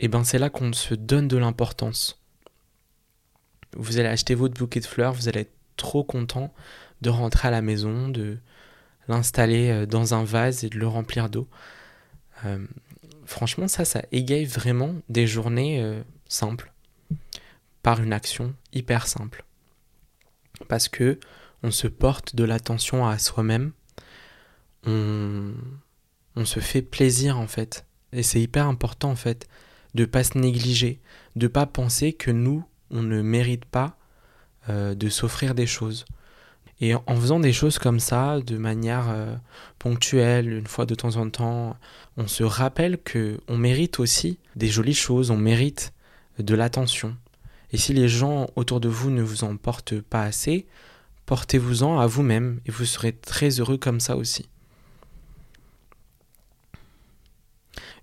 et 0.00 0.04
eh 0.04 0.08
ben 0.08 0.22
c'est 0.22 0.38
là 0.38 0.48
qu'on 0.48 0.72
se 0.72 0.94
donne 0.94 1.26
de 1.26 1.36
l'importance. 1.36 2.22
Vous 3.76 3.98
allez 3.98 4.08
acheter 4.08 4.36
votre 4.36 4.54
bouquet 4.54 4.78
de 4.78 4.86
fleurs, 4.86 5.12
vous 5.12 5.28
allez 5.28 5.40
être 5.40 5.54
trop 5.76 6.04
content 6.04 6.54
de 7.00 7.10
rentrer 7.10 7.48
à 7.48 7.50
la 7.50 7.62
maison, 7.62 8.08
de 8.08 8.38
l'installer 9.08 9.70
euh, 9.70 9.86
dans 9.86 10.14
un 10.14 10.22
vase 10.22 10.62
et 10.62 10.68
de 10.68 10.78
le 10.78 10.86
remplir 10.86 11.28
d'eau. 11.28 11.48
Euh, 12.44 12.64
franchement, 13.26 13.66
ça, 13.66 13.84
ça 13.84 14.02
égaye 14.12 14.44
vraiment 14.44 14.94
des 15.08 15.26
journées 15.26 15.82
euh, 15.82 16.00
simples 16.28 16.72
par 17.82 18.00
une 18.00 18.12
action 18.12 18.54
hyper 18.72 19.08
simple. 19.08 19.44
Parce 20.68 20.88
que 20.88 21.18
on 21.64 21.72
se 21.72 21.88
porte 21.88 22.36
de 22.36 22.44
l'attention 22.44 23.04
à 23.04 23.18
soi-même, 23.18 23.72
on, 24.86 25.54
on 26.36 26.44
se 26.44 26.60
fait 26.60 26.82
plaisir 26.82 27.36
en 27.36 27.48
fait. 27.48 27.84
Et 28.12 28.22
c'est 28.22 28.40
hyper 28.40 28.68
important 28.68 29.10
en 29.10 29.16
fait 29.16 29.48
de 29.98 30.04
pas 30.04 30.22
se 30.22 30.38
négliger, 30.38 31.00
de 31.34 31.48
pas 31.48 31.66
penser 31.66 32.12
que 32.12 32.30
nous, 32.30 32.64
on 32.92 33.02
ne 33.02 33.20
mérite 33.20 33.64
pas 33.64 33.98
euh, 34.68 34.94
de 34.94 35.08
s'offrir 35.08 35.56
des 35.56 35.66
choses. 35.66 36.04
Et 36.80 36.94
en 36.94 37.16
faisant 37.16 37.40
des 37.40 37.52
choses 37.52 37.80
comme 37.80 37.98
ça, 37.98 38.38
de 38.38 38.56
manière 38.58 39.06
euh, 39.10 39.34
ponctuelle, 39.80 40.52
une 40.52 40.68
fois 40.68 40.86
de 40.86 40.94
temps 40.94 41.16
en 41.16 41.28
temps, 41.28 41.76
on 42.16 42.28
se 42.28 42.44
rappelle 42.44 42.98
que 42.98 43.40
on 43.48 43.58
mérite 43.58 43.98
aussi 43.98 44.38
des 44.54 44.68
jolies 44.68 44.94
choses, 44.94 45.32
on 45.32 45.36
mérite 45.36 45.92
de 46.38 46.54
l'attention. 46.54 47.16
Et 47.72 47.76
si 47.76 47.92
les 47.92 48.08
gens 48.08 48.46
autour 48.54 48.78
de 48.78 48.88
vous 48.88 49.10
ne 49.10 49.22
vous 49.22 49.42
en 49.42 49.56
portent 49.56 50.00
pas 50.00 50.22
assez, 50.22 50.68
portez-vous-en 51.26 51.98
à 51.98 52.06
vous-même 52.06 52.60
et 52.66 52.70
vous 52.70 52.84
serez 52.84 53.12
très 53.12 53.58
heureux 53.58 53.78
comme 53.78 53.98
ça 53.98 54.16
aussi. 54.16 54.48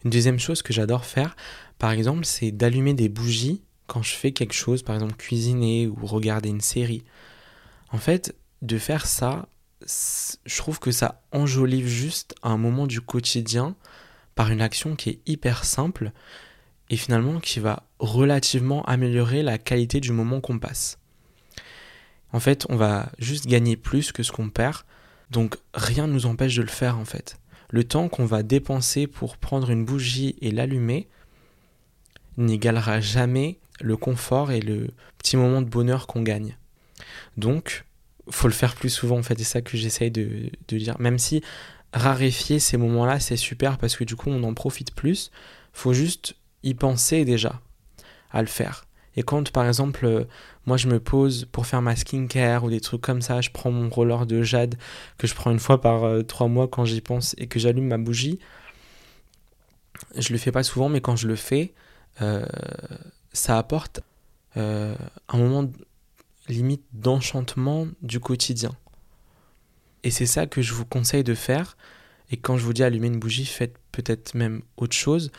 Une 0.05 0.11
deuxième 0.11 0.39
chose 0.39 0.61
que 0.61 0.71
j'adore 0.71 1.03
faire, 1.03 1.35
par 1.79 1.91
exemple, 1.91 2.25
c'est 2.25 2.51
d'allumer 2.51 2.93
des 2.93 3.09
bougies 3.09 3.63
quand 3.87 4.03
je 4.03 4.13
fais 4.13 4.31
quelque 4.31 4.53
chose, 4.53 4.83
par 4.83 4.95
exemple 4.95 5.15
cuisiner 5.15 5.87
ou 5.87 6.05
regarder 6.05 6.49
une 6.49 6.61
série. 6.61 7.03
En 7.91 7.97
fait, 7.97 8.35
de 8.61 8.77
faire 8.77 9.07
ça, 9.07 9.47
je 9.81 10.57
trouve 10.57 10.79
que 10.79 10.91
ça 10.91 11.23
enjolive 11.31 11.87
juste 11.87 12.35
un 12.43 12.57
moment 12.57 12.85
du 12.85 13.01
quotidien 13.01 13.75
par 14.35 14.51
une 14.51 14.61
action 14.61 14.95
qui 14.95 15.09
est 15.09 15.19
hyper 15.25 15.65
simple 15.65 16.11
et 16.91 16.97
finalement 16.97 17.39
qui 17.39 17.59
va 17.59 17.83
relativement 17.97 18.83
améliorer 18.85 19.41
la 19.41 19.57
qualité 19.57 19.99
du 20.01 20.11
moment 20.11 20.39
qu'on 20.39 20.59
passe. 20.59 20.99
En 22.31 22.39
fait, 22.39 22.65
on 22.69 22.75
va 22.75 23.11
juste 23.17 23.47
gagner 23.47 23.75
plus 23.75 24.11
que 24.11 24.21
ce 24.21 24.31
qu'on 24.31 24.49
perd, 24.49 24.83
donc 25.31 25.57
rien 25.73 26.05
ne 26.05 26.13
nous 26.13 26.27
empêche 26.27 26.55
de 26.55 26.61
le 26.61 26.67
faire 26.67 26.99
en 26.99 27.05
fait. 27.05 27.39
Le 27.69 27.83
temps 27.83 28.09
qu'on 28.09 28.25
va 28.25 28.43
dépenser 28.43 29.07
pour 29.07 29.37
prendre 29.37 29.69
une 29.69 29.85
bougie 29.85 30.35
et 30.41 30.51
l'allumer 30.51 31.07
n'égalera 32.37 32.99
jamais 32.99 33.57
le 33.81 33.97
confort 33.97 34.51
et 34.51 34.61
le 34.61 34.89
petit 35.17 35.37
moment 35.37 35.61
de 35.61 35.69
bonheur 35.69 36.07
qu'on 36.07 36.21
gagne. 36.21 36.57
Donc, 37.37 37.85
faut 38.29 38.47
le 38.47 38.53
faire 38.53 38.75
plus 38.75 38.89
souvent 38.89 39.17
en 39.17 39.23
fait, 39.23 39.37
c'est 39.37 39.43
ça 39.43 39.61
que 39.61 39.77
j'essaye 39.77 40.11
de, 40.11 40.49
dire. 40.69 40.95
Même 40.99 41.19
si 41.19 41.41
raréfier 41.93 42.59
ces 42.59 42.77
moments-là, 42.77 43.19
c'est 43.19 43.37
super 43.37 43.77
parce 43.77 43.95
que 43.95 44.03
du 44.03 44.15
coup 44.15 44.29
on 44.29 44.43
en 44.43 44.53
profite 44.53 44.93
plus, 44.93 45.31
faut 45.73 45.93
juste 45.93 46.35
y 46.63 46.73
penser 46.73 47.25
déjà 47.25 47.61
à 48.31 48.41
le 48.41 48.47
faire. 48.47 48.84
Et 49.15 49.23
quand 49.23 49.51
par 49.51 49.67
exemple, 49.67 50.05
euh, 50.05 50.25
moi 50.65 50.77
je 50.77 50.87
me 50.87 50.99
pose 50.99 51.45
pour 51.51 51.65
faire 51.65 51.81
ma 51.81 51.95
skincare 51.95 52.63
ou 52.63 52.69
des 52.69 52.81
trucs 52.81 53.01
comme 53.01 53.21
ça, 53.21 53.41
je 53.41 53.49
prends 53.49 53.71
mon 53.71 53.89
roller 53.89 54.25
de 54.25 54.43
jade 54.43 54.75
que 55.17 55.27
je 55.27 55.35
prends 55.35 55.51
une 55.51 55.59
fois 55.59 55.81
par 55.81 56.03
euh, 56.03 56.23
trois 56.23 56.47
mois 56.47 56.67
quand 56.67 56.85
j'y 56.85 57.01
pense 57.01 57.35
et 57.37 57.47
que 57.47 57.59
j'allume 57.59 57.87
ma 57.87 57.97
bougie, 57.97 58.39
je 60.17 60.31
le 60.31 60.37
fais 60.37 60.51
pas 60.51 60.63
souvent, 60.63 60.89
mais 60.89 61.01
quand 61.01 61.15
je 61.15 61.27
le 61.27 61.35
fais, 61.35 61.73
euh, 62.21 62.45
ça 63.33 63.57
apporte 63.57 64.01
un 64.57 65.37
moment 65.37 65.69
limite 66.47 66.83
d'enchantement 66.93 67.87
du 68.01 68.21
quotidien. 68.21 68.71
Et 70.03 70.11
c'est 70.11 70.25
ça 70.25 70.45
que 70.47 70.61
je 70.61 70.73
vous 70.73 70.85
conseille 70.85 71.25
de 71.25 71.33
faire. 71.33 71.75
Et 72.31 72.37
quand 72.37 72.57
je 72.57 72.63
vous 72.63 72.71
dis 72.71 72.83
allumer 72.83 73.07
une 73.07 73.19
bougie, 73.19 73.45
faites 73.45 73.75
peut-être 73.91 74.33
même 74.33 74.61
autre 74.77 74.95
chose. 74.95 75.31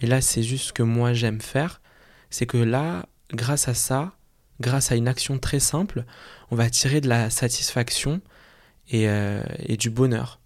Mais 0.00 0.08
là, 0.08 0.20
c'est 0.20 0.42
juste 0.42 0.66
ce 0.66 0.72
que 0.72 0.82
moi 0.82 1.12
j'aime 1.12 1.40
faire. 1.40 1.80
C'est 2.28 2.46
que 2.46 2.58
là, 2.58 3.06
grâce 3.32 3.68
à 3.68 3.74
ça, 3.74 4.12
grâce 4.60 4.92
à 4.92 4.96
une 4.96 5.08
action 5.08 5.38
très 5.38 5.60
simple, 5.60 6.04
on 6.50 6.56
va 6.56 6.70
tirer 6.70 7.00
de 7.00 7.08
la 7.08 7.30
satisfaction 7.30 8.20
et, 8.88 9.08
euh, 9.08 9.42
et 9.60 9.76
du 9.76 9.90
bonheur. 9.90 10.40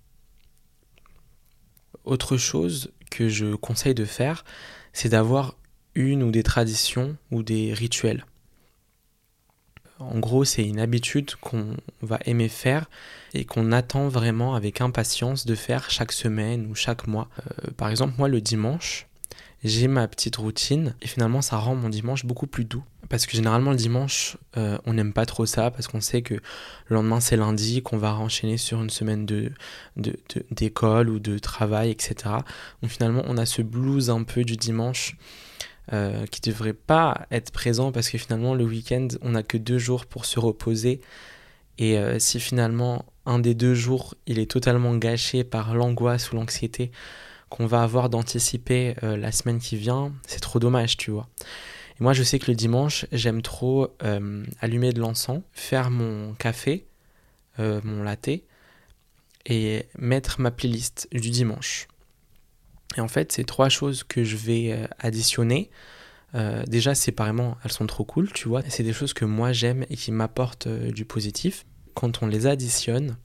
Autre 2.05 2.37
chose 2.37 2.93
que 3.11 3.29
je 3.29 3.55
conseille 3.55 3.95
de 3.95 4.05
faire, 4.05 4.45
c'est 4.93 5.11
d'avoir 5.11 5.57
une 5.95 6.23
ou 6.23 6.31
des 6.31 6.43
traditions 6.43 7.17
ou 7.31 7.43
des 7.43 7.73
rituels. 7.73 8.25
En 9.99 10.19
gros, 10.19 10.45
c'est 10.45 10.65
une 10.65 10.81
habitude 10.81 11.37
qu'on 11.37 11.77
va 12.01 12.19
aimer 12.25 12.49
faire 12.49 12.91
et 13.35 13.45
qu'on 13.45 13.71
attend 13.71 14.09
vraiment 14.09 14.55
avec 14.55 14.81
impatience 14.81 15.47
de 15.47 15.55
faire 15.55 15.91
chaque 15.91 16.13
semaine 16.13 16.67
ou 16.67 16.75
chaque 16.75 17.07
mois. 17.07 17.29
Euh, 17.39 17.71
par 17.77 17.89
exemple, 17.89 18.15
moi, 18.19 18.29
le 18.29 18.41
dimanche, 18.41 19.07
j'ai 19.65 19.89
ma 19.89 20.09
petite 20.09 20.37
routine 20.37 20.95
et 21.03 21.07
finalement, 21.07 21.43
ça 21.43 21.57
rend 21.57 21.75
mon 21.75 21.89
dimanche 21.89 22.25
beaucoup 22.25 22.47
plus 22.47 22.65
doux. 22.65 22.83
Parce 23.09 23.27
que 23.27 23.37
généralement, 23.37 23.71
le 23.71 23.77
dimanche, 23.77 24.37
euh, 24.57 24.79
on 24.87 24.95
n'aime 24.95 25.13
pas 25.13 25.27
trop 25.27 25.47
ça 25.47 25.71
parce 25.71 25.87
qu'on 25.87 26.01
sait 26.01 26.23
que 26.23 26.35
le 26.35 26.97
lendemain, 26.97 27.21
c'est 27.21 27.37
lundi, 27.37 27.83
qu'on 27.83 27.99
va 27.99 28.15
enchaîner 28.15 28.57
sur 28.57 28.81
une 28.83 28.91
semaine 28.91 29.27
de, 29.27 29.53
d'école 30.51 31.11
ou 31.11 31.19
de 31.19 31.39
travail, 31.39 31.91
etc. 31.91 32.15
Donc 32.81 32.91
finalement, 32.91 33.23
on 33.27 33.37
a 33.37 33.47
ce 33.47 33.63
blues 33.63 34.11
un 34.11 34.23
peu 34.23 34.45
du 34.45 34.57
dimanche 34.57 35.17
euh, 35.93 36.27
qui 36.27 36.41
ne 36.49 36.53
devrait 36.53 36.75
pas 36.75 37.27
être 37.33 37.51
présent 37.51 37.91
parce 37.91 38.09
que 38.09 38.17
finalement 38.17 38.55
le 38.55 38.63
week-end 38.63 39.09
on 39.21 39.31
n'a 39.31 39.43
que 39.43 39.59
deux 39.59 39.79
jours 39.79 40.07
pour 40.07 40.27
se 40.27 40.39
reposer 40.39 41.01
et 41.77 41.99
euh, 41.99 42.21
si 42.21 42.39
finalement 42.39 43.05
un 43.27 43.41
des 43.41 43.55
deux 43.55 43.75
jours 43.75 44.15
il 44.29 44.39
est 44.39 44.49
totalement 44.49 44.95
gâché 44.95 45.43
par 45.43 45.75
l'angoisse 45.75 46.31
ou 46.31 46.37
l'anxiété 46.37 46.93
qu'on 47.53 47.67
va 47.67 47.83
avoir 47.83 48.09
d'anticiper 48.09 48.95
euh, 49.03 49.17
la 49.17 49.31
semaine 49.33 49.59
qui 49.59 49.77
vient, 49.77 50.13
c'est 50.27 50.41
trop 50.41 50.59
dommage 50.59 50.97
tu 50.97 51.11
vois. 51.11 51.29
Et 52.01 52.03
moi 52.03 52.13
je 52.13 52.23
sais 52.23 52.39
que 52.39 52.51
le 52.51 52.57
dimanche 52.57 53.07
j'aime 53.13 53.43
trop 53.43 53.95
allumer 54.61 54.93
de 54.93 55.01
l'encens, 55.01 55.43
faire 55.53 55.91
mon 55.91 56.35
café, 56.35 56.87
mon 57.59 58.03
latte 58.03 58.31
et 59.47 59.87
mettre 59.99 60.41
ma 60.41 60.51
playlist 60.51 61.09
du 61.13 61.31
dimanche. 61.31 61.89
Et 62.97 63.01
en 63.01 63.09
fait, 63.09 63.33
ces 63.33 63.45
trois 63.45 63.69
choses 63.69 64.05
que 64.05 64.25
je 64.25 64.37
vais 64.37 64.73
euh, 64.73 64.87
additionner, 64.99 65.71
euh, 66.35 66.63
déjà 66.67 66.95
séparément, 66.95 67.57
elles 67.65 67.73
sont 67.73 67.87
trop 67.87 68.05
cool, 68.05 68.31
tu 68.33 68.49
vois. 68.49 68.63
C'est 68.69 68.83
des 68.83 68.93
choses 68.93 69.13
que 69.13 69.25
moi 69.25 69.53
j'aime 69.53 69.85
et 69.91 69.97
qui 69.97 70.13
m'apportent 70.13 70.67
euh, 70.67 70.91
du 70.91 71.05
positif. 71.05 71.65
Quand 71.95 72.23
on 72.23 72.27
les 72.27 72.47
additionne, 72.47 73.17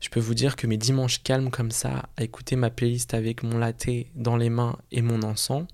je 0.00 0.08
peux 0.08 0.20
vous 0.20 0.34
dire 0.34 0.56
que 0.56 0.66
mes 0.66 0.76
dimanches 0.76 1.22
calmes 1.22 1.50
comme 1.50 1.70
ça, 1.70 2.08
à 2.16 2.24
écouter 2.24 2.56
ma 2.56 2.70
playlist 2.70 3.14
avec 3.14 3.42
mon 3.42 3.58
latte 3.58 3.88
dans 4.14 4.36
les 4.36 4.50
mains 4.50 4.76
et 4.90 5.02
mon 5.02 5.22
encens, 5.22 5.66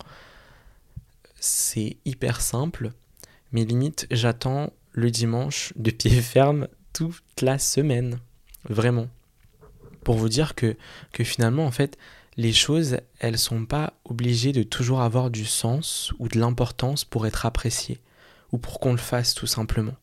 c'est 1.39 1.97
hyper 2.05 2.41
simple. 2.41 2.91
Mais 3.53 3.65
limite, 3.65 4.07
j'attends 4.11 4.73
le 4.93 5.11
dimanche 5.11 5.73
de 5.77 5.91
pied 5.91 6.11
ferme 6.21 6.69
toute 6.93 7.23
la 7.41 7.59
semaine. 7.59 8.21
Vraiment. 8.69 9.09
Pour 10.05 10.17
vous 10.17 10.29
dire 10.29 10.55
que, 10.55 10.77
que 11.13 11.25
finalement, 11.25 11.67
en 11.67 11.71
fait, 11.71 11.99
les 12.37 12.53
choses, 12.53 12.99
elles 13.19 13.39
sont 13.39 13.67
pas 13.67 13.95
obligées 14.05 14.53
de 14.53 14.63
toujours 14.63 15.01
avoir 15.03 15.31
du 15.31 15.45
sens 15.45 16.13
ou 16.19 16.29
de 16.29 16.39
l'importance 16.39 17.05
pour 17.05 17.27
être 17.27 17.45
appréciées, 17.45 18.01
ou 18.53 18.59
pour 18.59 18.81
qu'on 18.81 18.93
le 18.93 18.99
fasse 18.99 19.35
tout 19.35 19.47
simplement. 19.47 19.97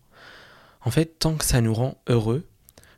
En 0.82 0.92
fait, 0.92 1.20
tant 1.20 1.36
que 1.36 1.46
ça 1.46 1.62
nous 1.62 1.74
rend 1.74 1.98
heureux, 2.08 2.46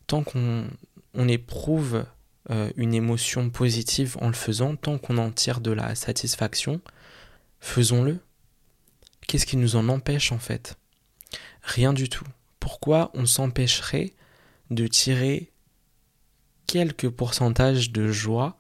tant 0.08 0.24
qu'on 0.24 0.66
on 1.14 1.28
éprouve 1.28 2.06
euh, 2.50 2.72
une 2.78 2.94
émotion 2.94 3.50
positive 3.50 4.18
en 4.22 4.28
le 4.28 4.34
faisant, 4.34 4.76
tant 4.76 4.98
qu'on 4.98 5.18
en 5.18 5.32
tire 5.32 5.62
de 5.62 5.72
la 5.72 5.96
satisfaction, 5.96 6.82
faisons-le. 7.60 8.20
Qu'est-ce 9.28 9.46
qui 9.46 9.58
nous 9.58 9.76
en 9.76 9.90
empêche 9.90 10.32
en 10.32 10.40
fait? 10.40 10.78
Rien 11.62 11.94
du 11.94 12.10
tout. 12.10 12.26
Pourquoi 12.60 13.12
on 13.14 13.26
s'empêcherait 13.26 14.14
de 14.72 14.88
tirer 14.88 15.52
quelques 16.68 17.10
pourcentages 17.10 17.92
de 17.92 18.08
joie 18.08 18.58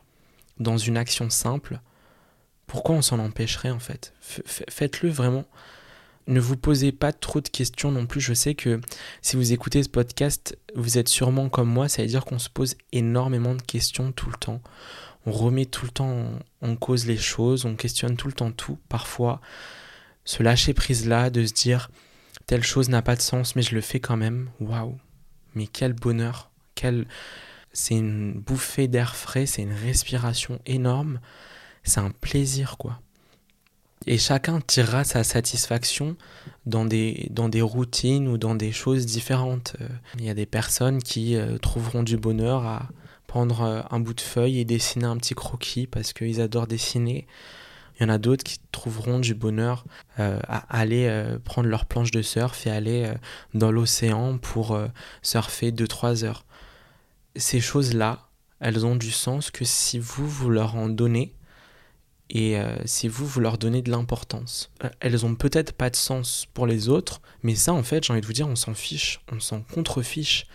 dans 0.59 0.77
une 0.77 0.97
action 0.97 1.29
simple, 1.29 1.79
pourquoi 2.67 2.95
on 2.95 3.01
s'en 3.01 3.19
empêcherait 3.19 3.71
en 3.71 3.79
fait? 3.79 4.13
Faites-le 4.19 5.09
vraiment. 5.09 5.45
Ne 6.27 6.39
vous 6.39 6.57
posez 6.57 6.91
pas 6.91 7.11
trop 7.11 7.41
de 7.41 7.47
questions 7.47 7.91
non 7.91 8.05
plus. 8.05 8.21
Je 8.21 8.33
sais 8.33 8.55
que 8.55 8.79
si 9.21 9.35
vous 9.35 9.51
écoutez 9.51 9.81
ce 9.83 9.89
podcast, 9.89 10.57
vous 10.75 10.97
êtes 10.97 11.07
sûrement 11.07 11.49
comme 11.49 11.69
moi, 11.69 11.89
ça 11.89 12.01
veut 12.01 12.07
dire 12.07 12.25
qu'on 12.25 12.39
se 12.39 12.49
pose 12.49 12.75
énormément 12.91 13.55
de 13.55 13.61
questions 13.61 14.11
tout 14.11 14.29
le 14.29 14.37
temps. 14.37 14.61
On 15.25 15.31
remet 15.31 15.65
tout 15.65 15.85
le 15.85 15.91
temps 15.91 16.39
en 16.61 16.75
cause 16.75 17.05
les 17.05 17.17
choses, 17.17 17.65
on 17.65 17.75
questionne 17.75 18.15
tout 18.15 18.27
le 18.27 18.33
temps 18.33 18.51
tout. 18.51 18.77
Parfois, 18.89 19.41
se 20.23 20.43
lâcher 20.43 20.73
prise 20.73 21.07
là, 21.07 21.29
de 21.29 21.45
se 21.45 21.53
dire 21.53 21.89
telle 22.45 22.63
chose 22.63 22.89
n'a 22.89 23.01
pas 23.01 23.15
de 23.15 23.21
sens, 23.21 23.55
mais 23.55 23.61
je 23.61 23.75
le 23.75 23.81
fais 23.81 23.99
quand 23.99 24.17
même. 24.17 24.49
Waouh! 24.59 24.97
Mais 25.55 25.67
quel 25.67 25.93
bonheur! 25.93 26.51
Quel 26.75 27.05
c'est 27.73 27.95
une 27.95 28.33
bouffée 28.33 28.87
d'air 28.87 29.15
frais, 29.15 29.45
c'est 29.45 29.61
une 29.61 29.73
respiration 29.73 30.59
énorme, 30.65 31.19
c'est 31.83 31.99
un 31.99 32.11
plaisir 32.11 32.77
quoi. 32.77 33.01
Et 34.09 34.17
chacun 34.17 34.59
tirera 34.59 35.03
sa 35.03 35.23
satisfaction 35.23 36.17
dans 36.65 36.83
des, 36.83 37.27
dans 37.29 37.47
des 37.47 37.61
routines 37.61 38.27
ou 38.27 38.39
dans 38.39 38.55
des 38.55 38.71
choses 38.71 39.05
différentes. 39.05 39.75
Euh, 39.81 39.87
il 40.17 40.25
y 40.25 40.31
a 40.31 40.33
des 40.33 40.47
personnes 40.47 40.97
qui 40.97 41.35
euh, 41.35 41.59
trouveront 41.59 42.01
du 42.01 42.17
bonheur 42.17 42.65
à 42.65 42.89
prendre 43.27 43.61
euh, 43.61 43.81
un 43.91 43.99
bout 43.99 44.15
de 44.15 44.21
feuille 44.21 44.57
et 44.57 44.65
dessiner 44.65 45.05
un 45.05 45.15
petit 45.17 45.35
croquis 45.35 45.85
parce 45.85 46.13
qu'ils 46.13 46.41
adorent 46.41 46.65
dessiner. 46.65 47.27
Il 47.99 48.03
y 48.03 48.05
en 48.07 48.09
a 48.09 48.17
d'autres 48.17 48.43
qui 48.43 48.57
trouveront 48.71 49.19
du 49.19 49.35
bonheur 49.35 49.85
à 50.17 50.57
aller 50.69 51.35
prendre 51.43 51.67
leur 51.67 51.85
planche 51.85 52.11
de 52.11 52.21
surf 52.21 52.65
et 52.65 52.71
aller 52.71 53.11
dans 53.53 53.71
l'océan 53.71 54.37
pour 54.37 54.79
surfer 55.21 55.73
2-3 55.73 56.23
heures 56.23 56.45
ces 57.35 57.59
choses-là, 57.59 58.29
elles 58.59 58.85
ont 58.85 58.95
du 58.95 59.11
sens 59.11 59.51
que 59.51 59.65
si 59.65 59.99
vous, 59.99 60.27
vous 60.27 60.49
leur 60.49 60.75
en 60.75 60.89
donnez 60.89 61.33
et 62.29 62.57
euh, 62.57 62.75
si 62.85 63.07
vous, 63.07 63.25
vous 63.25 63.39
leur 63.39 63.57
donnez 63.57 63.81
de 63.81 63.89
l'importance. 63.89 64.71
Euh, 64.83 64.89
elles 64.99 65.25
ont 65.25 65.35
peut-être 65.35 65.73
pas 65.73 65.89
de 65.89 65.95
sens 65.95 66.47
pour 66.53 66.67
les 66.67 66.89
autres, 66.89 67.21
mais 67.41 67.55
ça, 67.55 67.73
en 67.73 67.83
fait, 67.83 68.03
j'ai 68.03 68.13
envie 68.13 68.21
de 68.21 68.25
vous 68.25 68.33
dire, 68.33 68.47
on 68.47 68.55
s'en 68.55 68.73
fiche, 68.73 69.21
on 69.31 69.39
s'en 69.39 69.61
contrefiche. 69.61 70.45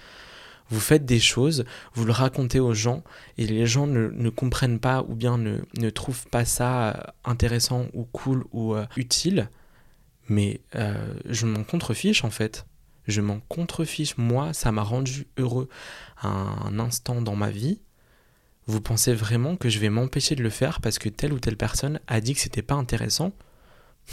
Vous 0.71 0.81
faites 0.81 1.05
des 1.05 1.21
choses, 1.21 1.65
vous 1.93 2.05
le 2.05 2.13
racontez 2.13 2.61
aux 2.61 2.75
gens, 2.75 3.03
et 3.37 3.47
les 3.47 3.67
gens 3.67 3.87
ne, 3.87 4.29
comprennent 4.31 4.79
pas 4.79 5.05
ou 5.09 5.15
bien 5.15 5.37
ne, 5.37 5.91
trouvent 5.91 6.27
pas 6.29 6.45
ça 6.45 6.89
euh, 6.89 7.03
intéressant 7.25 7.87
ou 7.93 8.05
cool 8.05 8.45
ou 8.53 8.75
utile, 8.97 9.51
mais 10.29 10.63
je 11.27 11.45
m'en 11.45 11.65
contrefiche 11.65 12.25
en 12.25 12.31
fait. 12.31 12.67
Je 13.07 13.21
m'en 13.21 13.41
contrefiche. 13.41 14.17
Moi, 14.17 14.55
ça 14.55 14.73
m'a 14.73 14.83
rendu 14.83 15.27
heureux 15.37 15.69
un 16.23 16.79
instant 16.79 17.21
dans 17.21 17.37
ma 17.37 17.51
vie 17.51 17.79
vous 18.67 18.81
pensez 18.81 19.13
vraiment 19.13 19.57
que 19.57 19.69
je 19.69 19.79
vais 19.79 19.91
m'empêcher 19.91 20.35
de 20.35 20.43
le 20.43 20.51
faire 20.51 20.81
parce 20.81 20.99
que 20.99 21.09
telle 21.09 21.33
ou 21.33 21.39
telle 21.39 21.57
personne 21.57 22.01
a 22.07 22.21
dit 22.21 22.35
que 22.35 22.41
c'était 22.41 22.63
pas 22.63 22.75
intéressant? 22.75 23.33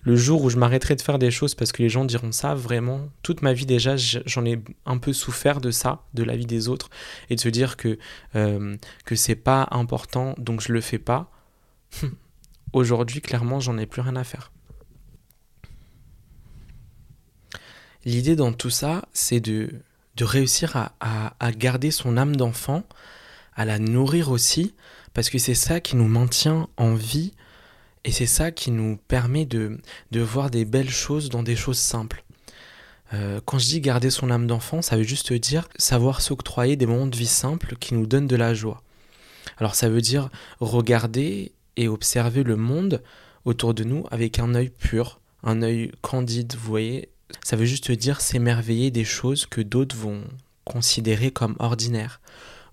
Le 0.00 0.16
jour 0.16 0.42
où 0.42 0.50
je 0.50 0.56
m'arrêterai 0.56 0.96
de 0.96 1.02
faire 1.02 1.18
des 1.18 1.30
choses 1.30 1.54
parce 1.54 1.70
que 1.70 1.82
les 1.82 1.88
gens 1.88 2.04
diront 2.04 2.32
ça, 2.32 2.54
vraiment, 2.54 3.08
toute 3.22 3.42
ma 3.42 3.52
vie 3.52 3.66
déjà, 3.66 3.96
j'en 3.96 4.44
ai 4.44 4.60
un 4.86 4.98
peu 4.98 5.12
souffert 5.12 5.60
de 5.60 5.70
ça, 5.70 6.02
de 6.14 6.24
la 6.24 6.36
vie 6.36 6.46
des 6.46 6.68
autres, 6.68 6.90
et 7.30 7.36
de 7.36 7.40
se 7.40 7.48
dire 7.48 7.76
que, 7.76 7.98
euh, 8.34 8.76
que 9.04 9.14
c'est 9.14 9.36
pas 9.36 9.68
important, 9.70 10.34
donc 10.38 10.60
je 10.60 10.72
le 10.72 10.80
fais 10.80 10.98
pas. 10.98 11.30
Aujourd'hui, 12.72 13.20
clairement, 13.20 13.60
j'en 13.60 13.78
ai 13.78 13.86
plus 13.86 14.00
rien 14.00 14.16
à 14.16 14.24
faire. 14.24 14.50
L'idée 18.04 18.34
dans 18.34 18.52
tout 18.52 18.70
ça, 18.70 19.04
c'est 19.12 19.38
de, 19.38 19.70
de 20.16 20.24
réussir 20.24 20.74
à, 20.74 20.94
à 21.38 21.52
garder 21.52 21.92
son 21.92 22.16
âme 22.16 22.34
d'enfant 22.34 22.82
à 23.54 23.64
la 23.64 23.78
nourrir 23.78 24.30
aussi, 24.30 24.74
parce 25.14 25.30
que 25.30 25.38
c'est 25.38 25.54
ça 25.54 25.80
qui 25.80 25.96
nous 25.96 26.08
maintient 26.08 26.68
en 26.76 26.94
vie 26.94 27.32
et 28.04 28.12
c'est 28.12 28.26
ça 28.26 28.50
qui 28.50 28.70
nous 28.70 28.96
permet 29.08 29.46
de, 29.46 29.78
de 30.10 30.20
voir 30.20 30.50
des 30.50 30.64
belles 30.64 30.90
choses 30.90 31.28
dans 31.28 31.42
des 31.42 31.56
choses 31.56 31.78
simples. 31.78 32.24
Euh, 33.14 33.40
quand 33.44 33.58
je 33.58 33.66
dis 33.66 33.80
garder 33.80 34.10
son 34.10 34.30
âme 34.30 34.46
d'enfant, 34.46 34.82
ça 34.82 34.96
veut 34.96 35.02
juste 35.02 35.32
dire 35.32 35.68
savoir 35.76 36.20
s'octroyer 36.20 36.76
des 36.76 36.86
moments 36.86 37.06
de 37.06 37.16
vie 37.16 37.26
simples 37.26 37.76
qui 37.78 37.94
nous 37.94 38.06
donnent 38.06 38.26
de 38.26 38.36
la 38.36 38.54
joie. 38.54 38.82
Alors 39.58 39.74
ça 39.74 39.88
veut 39.88 40.00
dire 40.00 40.30
regarder 40.60 41.52
et 41.76 41.88
observer 41.88 42.42
le 42.42 42.56
monde 42.56 43.02
autour 43.44 43.74
de 43.74 43.84
nous 43.84 44.04
avec 44.10 44.38
un 44.38 44.54
œil 44.54 44.70
pur, 44.70 45.20
un 45.42 45.62
œil 45.62 45.92
candide, 46.00 46.54
vous 46.54 46.70
voyez. 46.70 47.10
Ça 47.44 47.56
veut 47.56 47.64
juste 47.64 47.90
dire 47.90 48.20
s'émerveiller 48.20 48.90
des 48.90 49.04
choses 49.04 49.46
que 49.46 49.60
d'autres 49.60 49.96
vont 49.96 50.22
considérer 50.64 51.30
comme 51.30 51.56
ordinaires 51.58 52.20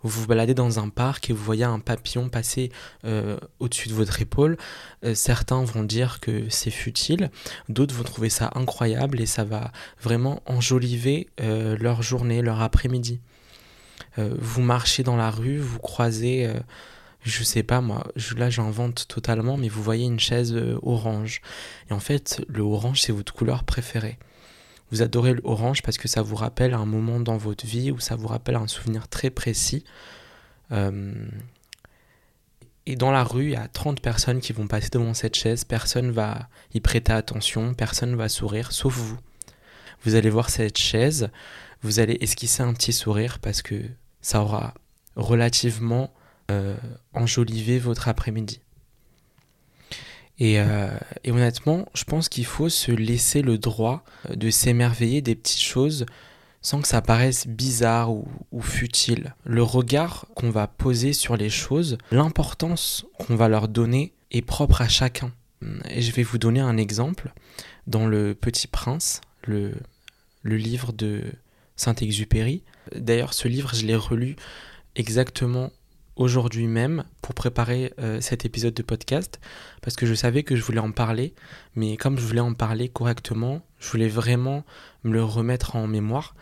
vous 0.04 0.22
vous 0.22 0.28
baladez 0.28 0.54
dans 0.54 0.80
un 0.80 0.90
parc 0.90 1.30
et 1.30 1.34
vous 1.34 1.44
voyez 1.44 1.64
un 1.64 1.80
papillon 1.80 2.30
passer 2.30 2.72
euh, 3.06 3.38
au-dessus 3.60 3.90
de 3.90 3.94
votre 3.94 4.22
épaule, 4.22 4.58
euh, 5.04 5.14
certains 5.14 5.64
vont 5.64 5.84
dire 5.84 6.20
que 6.20 6.46
c'est 6.50 6.72
futile, 6.72 7.32
d'autres 7.68 7.96
vont 7.96 8.04
trouver 8.04 8.30
ça 8.30 8.52
incroyable 8.56 9.20
et 9.20 9.26
ça 9.26 9.44
va 9.44 9.72
vraiment 10.02 10.42
enjoliver 10.46 11.28
euh, 11.42 11.78
leur 11.78 12.02
journée, 12.02 12.42
leur 12.42 12.62
après-midi. 12.62 13.20
vous 14.18 14.62
marchez 14.62 15.02
dans 15.04 15.16
la 15.16 15.32
rue, 15.32 15.60
vous 15.60 15.80
croisez 15.80 16.54
je 17.22 17.44
sais 17.44 17.64
pas 17.64 17.80
moi, 17.80 18.06
là 18.36 18.50
j'invente 18.50 19.08
totalement, 19.08 19.56
mais 19.56 19.70
vous 19.70 19.82
voyez 19.84 20.06
une 20.06 20.20
chaise 20.20 20.54
orange. 20.82 21.42
Et 21.90 21.94
en 21.94 22.00
fait, 22.00 22.42
le 22.50 22.62
orange, 22.62 23.02
c'est 23.02 23.14
votre 23.14 23.34
couleur 23.34 23.64
préférée. 23.64 24.18
Vous 24.92 25.02
adorez 25.02 25.36
l'orange 25.36 25.82
parce 25.82 25.98
que 25.98 26.08
ça 26.08 26.22
vous 26.22 26.36
rappelle 26.36 26.74
un 26.74 26.86
moment 26.86 27.20
dans 27.20 27.38
votre 27.38 27.66
vie 27.66 27.92
ou 27.92 28.00
ça 28.00 28.16
vous 28.16 28.28
rappelle 28.28 28.56
un 28.56 28.68
souvenir 28.68 29.08
très 29.08 29.30
précis. 29.30 29.84
Euh, 30.72 31.14
et 32.86 32.96
dans 32.96 33.12
la 33.12 33.24
rue, 33.24 33.46
il 33.46 33.52
y 33.52 33.56
a 33.56 33.68
30 33.68 34.02
personnes 34.02 34.40
qui 34.40 34.52
vont 34.52 34.68
passer 34.68 34.90
devant 34.92 35.14
cette 35.14 35.36
chaise, 35.36 35.64
personne 35.64 36.10
va 36.10 36.50
y 36.74 36.80
prêter 36.80 37.14
attention, 37.14 37.74
personne 37.76 38.16
va 38.16 38.30
sourire, 38.30 38.72
sauf 38.72 38.96
vous. 38.96 39.20
Vous 40.04 40.16
allez 40.16 40.30
voir 40.30 40.50
cette 40.50 40.78
chaise, 40.78 41.30
vous 41.84 42.00
allez 42.00 42.18
esquisser 42.22 42.64
un 42.64 42.74
petit 42.74 42.94
sourire 42.94 43.40
parce 43.40 43.62
que 43.62 43.84
ça 44.22 44.42
aura 44.42 44.74
relativement 45.16 46.12
euh, 46.50 46.78
enjolivé 47.14 47.78
votre 47.78 48.08
après-midi. 48.08 48.60
Euh, 50.42 50.98
et, 51.24 51.32
honnêtement, 51.32 51.86
je 51.94 52.04
pense 52.04 52.30
qu'il 52.30 52.46
faut 52.46 52.70
se 52.70 52.92
laisser 52.92 53.42
le 53.42 53.58
droit 53.58 54.04
de 54.34 54.50
s'émerveiller 54.50 55.22
des 55.22 55.36
petites 55.36 55.62
choses 55.62 56.06
sans 56.62 56.82
que 56.82 56.88
ça 56.88 57.02
paraisse 57.02 57.48
bizarre 57.48 58.12
ou, 58.12 58.28
futile. 58.62 59.34
Le 59.46 59.64
regard 59.64 60.26
qu'on 60.36 60.50
va 60.50 60.68
poser 60.68 61.14
sur 61.14 61.38
les 61.38 61.50
choses, 61.50 61.98
l'importance 62.12 63.06
qu'on 63.18 63.36
va 63.36 63.48
leur 63.48 63.70
donner 63.70 64.14
est 64.32 64.42
propre 64.42 64.82
à 64.82 64.90
chacun. 64.90 65.32
Et 65.90 66.02
je 66.02 66.12
vais 66.12 66.24
vous 66.24 66.38
donner 66.38 66.60
un 66.60 66.78
exemple. 66.78 67.34
Dans 67.88 68.08
Le 68.08 68.36
Petit 68.36 68.68
Prince, 68.68 69.22
le 69.48 69.74
livre 70.44 70.92
de 70.92 71.24
Saint-Exupéry, 71.78 72.64
d'ailleurs 72.94 73.34
ce 73.34 73.48
livre 73.48 73.74
je 73.74 73.86
l'ai 73.86 73.96
relu 73.96 74.36
exactement 74.96 75.72
aujourd'hui 76.20 76.68
même 76.68 77.06
pour 77.22 77.34
préparer 77.34 77.94
euh, 77.98 78.20
cet 78.20 78.46
épisode 78.46 78.74
de 78.74 78.84
podcast 78.84 79.40
parce 79.82 79.96
que 79.96 80.06
je 80.06 80.14
savais 80.14 80.44
que 80.44 80.56
je 80.56 80.62
voulais 80.62 80.80
en 80.80 80.92
parler, 80.92 81.34
mais 81.76 81.96
comme 81.96 82.20
je 82.20 82.26
voulais 82.26 82.42
en 82.42 82.54
parler 82.54 82.90
correctement, 82.90 83.66
je 83.80 83.90
voulais 83.90 84.10
vraiment 84.10 84.66
me 85.04 85.14
le 85.14 85.24
remettre 85.24 85.78
en 85.78 85.88
mémoire. 85.88 86.36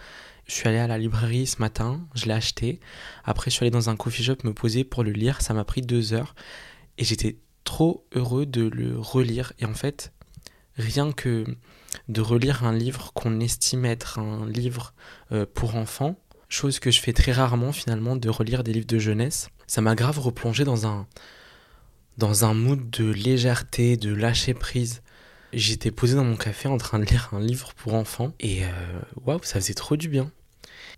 Je 0.47 0.53
suis 0.53 0.67
allé 0.67 0.79
à 0.79 0.87
la 0.87 0.97
librairie 0.97 1.45
ce 1.45 1.59
matin, 1.59 2.01
je 2.15 2.25
l'ai 2.25 2.33
acheté. 2.33 2.79
Après, 3.23 3.51
je 3.51 3.55
suis 3.55 3.63
allé 3.65 3.71
dans 3.71 3.89
un 3.89 3.95
coffee 3.95 4.23
shop 4.23 4.37
me 4.43 4.53
poser 4.53 4.83
pour 4.83 5.03
le 5.03 5.11
lire. 5.11 5.41
Ça 5.41 5.53
m'a 5.53 5.63
pris 5.63 5.81
deux 5.81 6.13
heures 6.13 6.33
et 6.97 7.03
j'étais 7.03 7.37
trop 7.63 8.07
heureux 8.15 8.47
de 8.47 8.67
le 8.67 8.97
relire. 8.97 9.53
Et 9.59 9.65
en 9.65 9.75
fait, 9.75 10.11
rien 10.77 11.11
que 11.11 11.45
de 12.07 12.21
relire 12.21 12.63
un 12.63 12.73
livre 12.73 13.11
qu'on 13.13 13.39
estime 13.39 13.85
être 13.85 14.17
un 14.17 14.49
livre 14.49 14.93
euh, 15.31 15.45
pour 15.53 15.75
enfants, 15.75 16.17
chose 16.49 16.79
que 16.79 16.89
je 16.89 16.99
fais 16.99 17.13
très 17.13 17.31
rarement 17.31 17.73
finalement, 17.73 18.15
de 18.15 18.29
relire 18.29 18.63
des 18.63 18.73
livres 18.73 18.87
de 18.87 18.99
jeunesse, 18.99 19.49
ça 19.67 19.81
m'a 19.81 19.95
grave 19.95 20.19
replongé 20.19 20.63
dans 20.63 20.87
un, 20.87 21.05
dans 22.17 22.45
un 22.45 22.53
mood 22.53 22.89
de 22.89 23.05
légèreté, 23.11 23.97
de 23.97 24.13
lâcher 24.13 24.53
prise. 24.53 25.01
J'étais 25.53 25.91
posé 25.91 26.15
dans 26.15 26.23
mon 26.23 26.35
café 26.35 26.67
en 26.67 26.77
train 26.77 26.99
de 26.99 27.05
lire 27.05 27.29
un 27.33 27.39
livre 27.39 27.73
pour 27.75 27.93
enfants 27.93 28.33
et 28.39 28.63
euh, 28.63 28.67
waouh, 29.25 29.39
ça 29.43 29.59
faisait 29.59 29.73
trop 29.73 29.95
du 29.95 30.09
bien. 30.09 30.31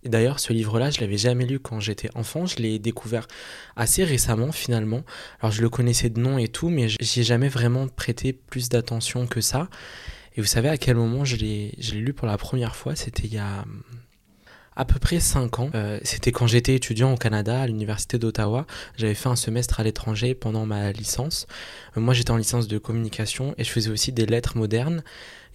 Et 0.03 0.09
d'ailleurs, 0.09 0.39
ce 0.39 0.53
livre-là, 0.53 0.91
je 0.91 1.01
l'avais 1.01 1.17
jamais 1.17 1.45
lu 1.45 1.59
quand 1.59 1.79
j'étais 1.79 2.09
enfant. 2.15 2.45
Je 2.45 2.57
l'ai 2.57 2.79
découvert 2.79 3.27
assez 3.75 4.03
récemment, 4.03 4.51
finalement. 4.51 5.03
Alors, 5.41 5.51
je 5.51 5.61
le 5.61 5.69
connaissais 5.69 6.09
de 6.09 6.19
nom 6.19 6.37
et 6.37 6.47
tout, 6.47 6.69
mais 6.69 6.87
j'y 6.87 7.19
ai 7.19 7.23
jamais 7.23 7.49
vraiment 7.49 7.87
prêté 7.87 8.31
plus 8.31 8.69
d'attention 8.69 9.27
que 9.27 9.41
ça. 9.41 9.67
Et 10.35 10.41
vous 10.41 10.47
savez 10.47 10.69
à 10.69 10.77
quel 10.77 10.95
moment 10.95 11.25
je 11.25 11.35
l'ai 11.35 11.75
lu 11.91 12.13
pour 12.13 12.27
la 12.27 12.37
première 12.37 12.75
fois? 12.75 12.95
C'était 12.95 13.27
il 13.27 13.33
y 13.33 13.39
a 13.39 13.65
à 14.79 14.85
peu 14.85 14.97
près 14.97 15.19
5 15.19 15.59
ans. 15.59 15.69
Euh, 15.75 15.99
c'était 16.03 16.31
quand 16.31 16.47
j'étais 16.47 16.73
étudiant 16.73 17.13
au 17.13 17.17
Canada, 17.17 17.59
à 17.61 17.67
l'université 17.67 18.17
d'Ottawa. 18.17 18.65
J'avais 18.95 19.13
fait 19.13 19.27
un 19.27 19.35
semestre 19.35 19.81
à 19.81 19.83
l'étranger 19.83 20.33
pendant 20.33 20.65
ma 20.65 20.93
licence. 20.93 21.47
Euh, 21.97 21.99
moi, 21.99 22.13
j'étais 22.13 22.31
en 22.31 22.37
licence 22.37 22.69
de 22.69 22.77
communication 22.77 23.53
et 23.57 23.65
je 23.65 23.71
faisais 23.71 23.89
aussi 23.89 24.13
des 24.13 24.25
lettres 24.25 24.57
modernes. 24.57 25.03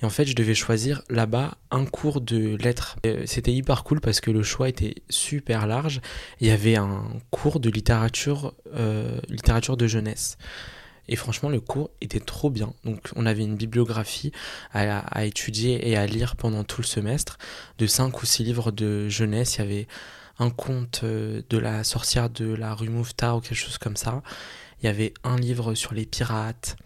Et 0.02 0.04
en 0.04 0.10
fait, 0.10 0.26
je 0.26 0.34
devais 0.34 0.54
choisir 0.54 1.02
là-bas 1.08 1.56
un 1.70 1.86
cours 1.86 2.20
de 2.20 2.56
lettres. 2.56 2.96
Euh, 3.06 3.22
c'était 3.24 3.52
hyper 3.52 3.82
cool 3.82 4.02
parce 4.02 4.20
que 4.20 4.30
le 4.30 4.42
choix 4.42 4.68
était 4.68 4.96
super 5.08 5.66
large. 5.66 6.02
Il 6.40 6.46
y 6.46 6.50
avait 6.50 6.76
un 6.76 7.04
cours 7.30 7.60
de 7.60 7.70
littérature, 7.70 8.54
littérature 9.30 9.78
de 9.78 9.86
jeunesse. 9.86 10.36
Et 11.08 11.16
franchement, 11.16 11.48
le 11.48 11.60
cours 11.60 11.90
était 12.00 12.20
trop 12.20 12.50
bien. 12.50 12.72
Donc, 12.84 13.10
on 13.16 13.26
avait 13.26 13.42
une 13.42 13.56
bibliographie 13.56 14.32
à, 14.72 15.24
étudier 15.24 15.88
et 15.88 15.96
à 15.96 16.06
lire 16.06 16.36
pendant 16.36 16.64
tout 16.64 16.80
le 16.80 16.86
semestre 16.86 17.38
de 17.78 17.86
5 17.86 18.22
ou 18.22 18.26
6 18.26 18.44
livres 18.44 18.70
de 18.72 19.08
jeunesse. 19.08 19.56
Il 19.56 19.58
y 19.58 19.64
avait 19.64 19.86
un 20.38 20.50
conte 20.50 21.02
euh, 21.04 21.42
de 21.48 21.58
la 21.58 21.84
sorcière 21.84 22.30
de 22.30 22.54
la 22.54 22.74
rue 22.74 22.88
Mouffetard 22.88 23.36
ou 23.36 23.40
quelque 23.40 23.54
chose 23.54 23.78
comme 23.78 23.96
ça. 23.96 24.22
Il 24.82 24.86
y 24.86 24.88
avait 24.88 25.14
un 25.22 25.36
livre 25.36 25.74
sur 25.74 25.94
les 25.94 26.06
pirates. 26.06 26.76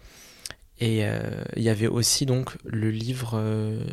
Et 0.79 1.05
euh, 1.05 1.43
il 1.57 1.63
y 1.63 1.69
avait 1.69 1.87
aussi 1.87 2.25
donc 2.25 2.57
le 2.63 2.89
livre 2.89 3.31
euh, 3.33 3.85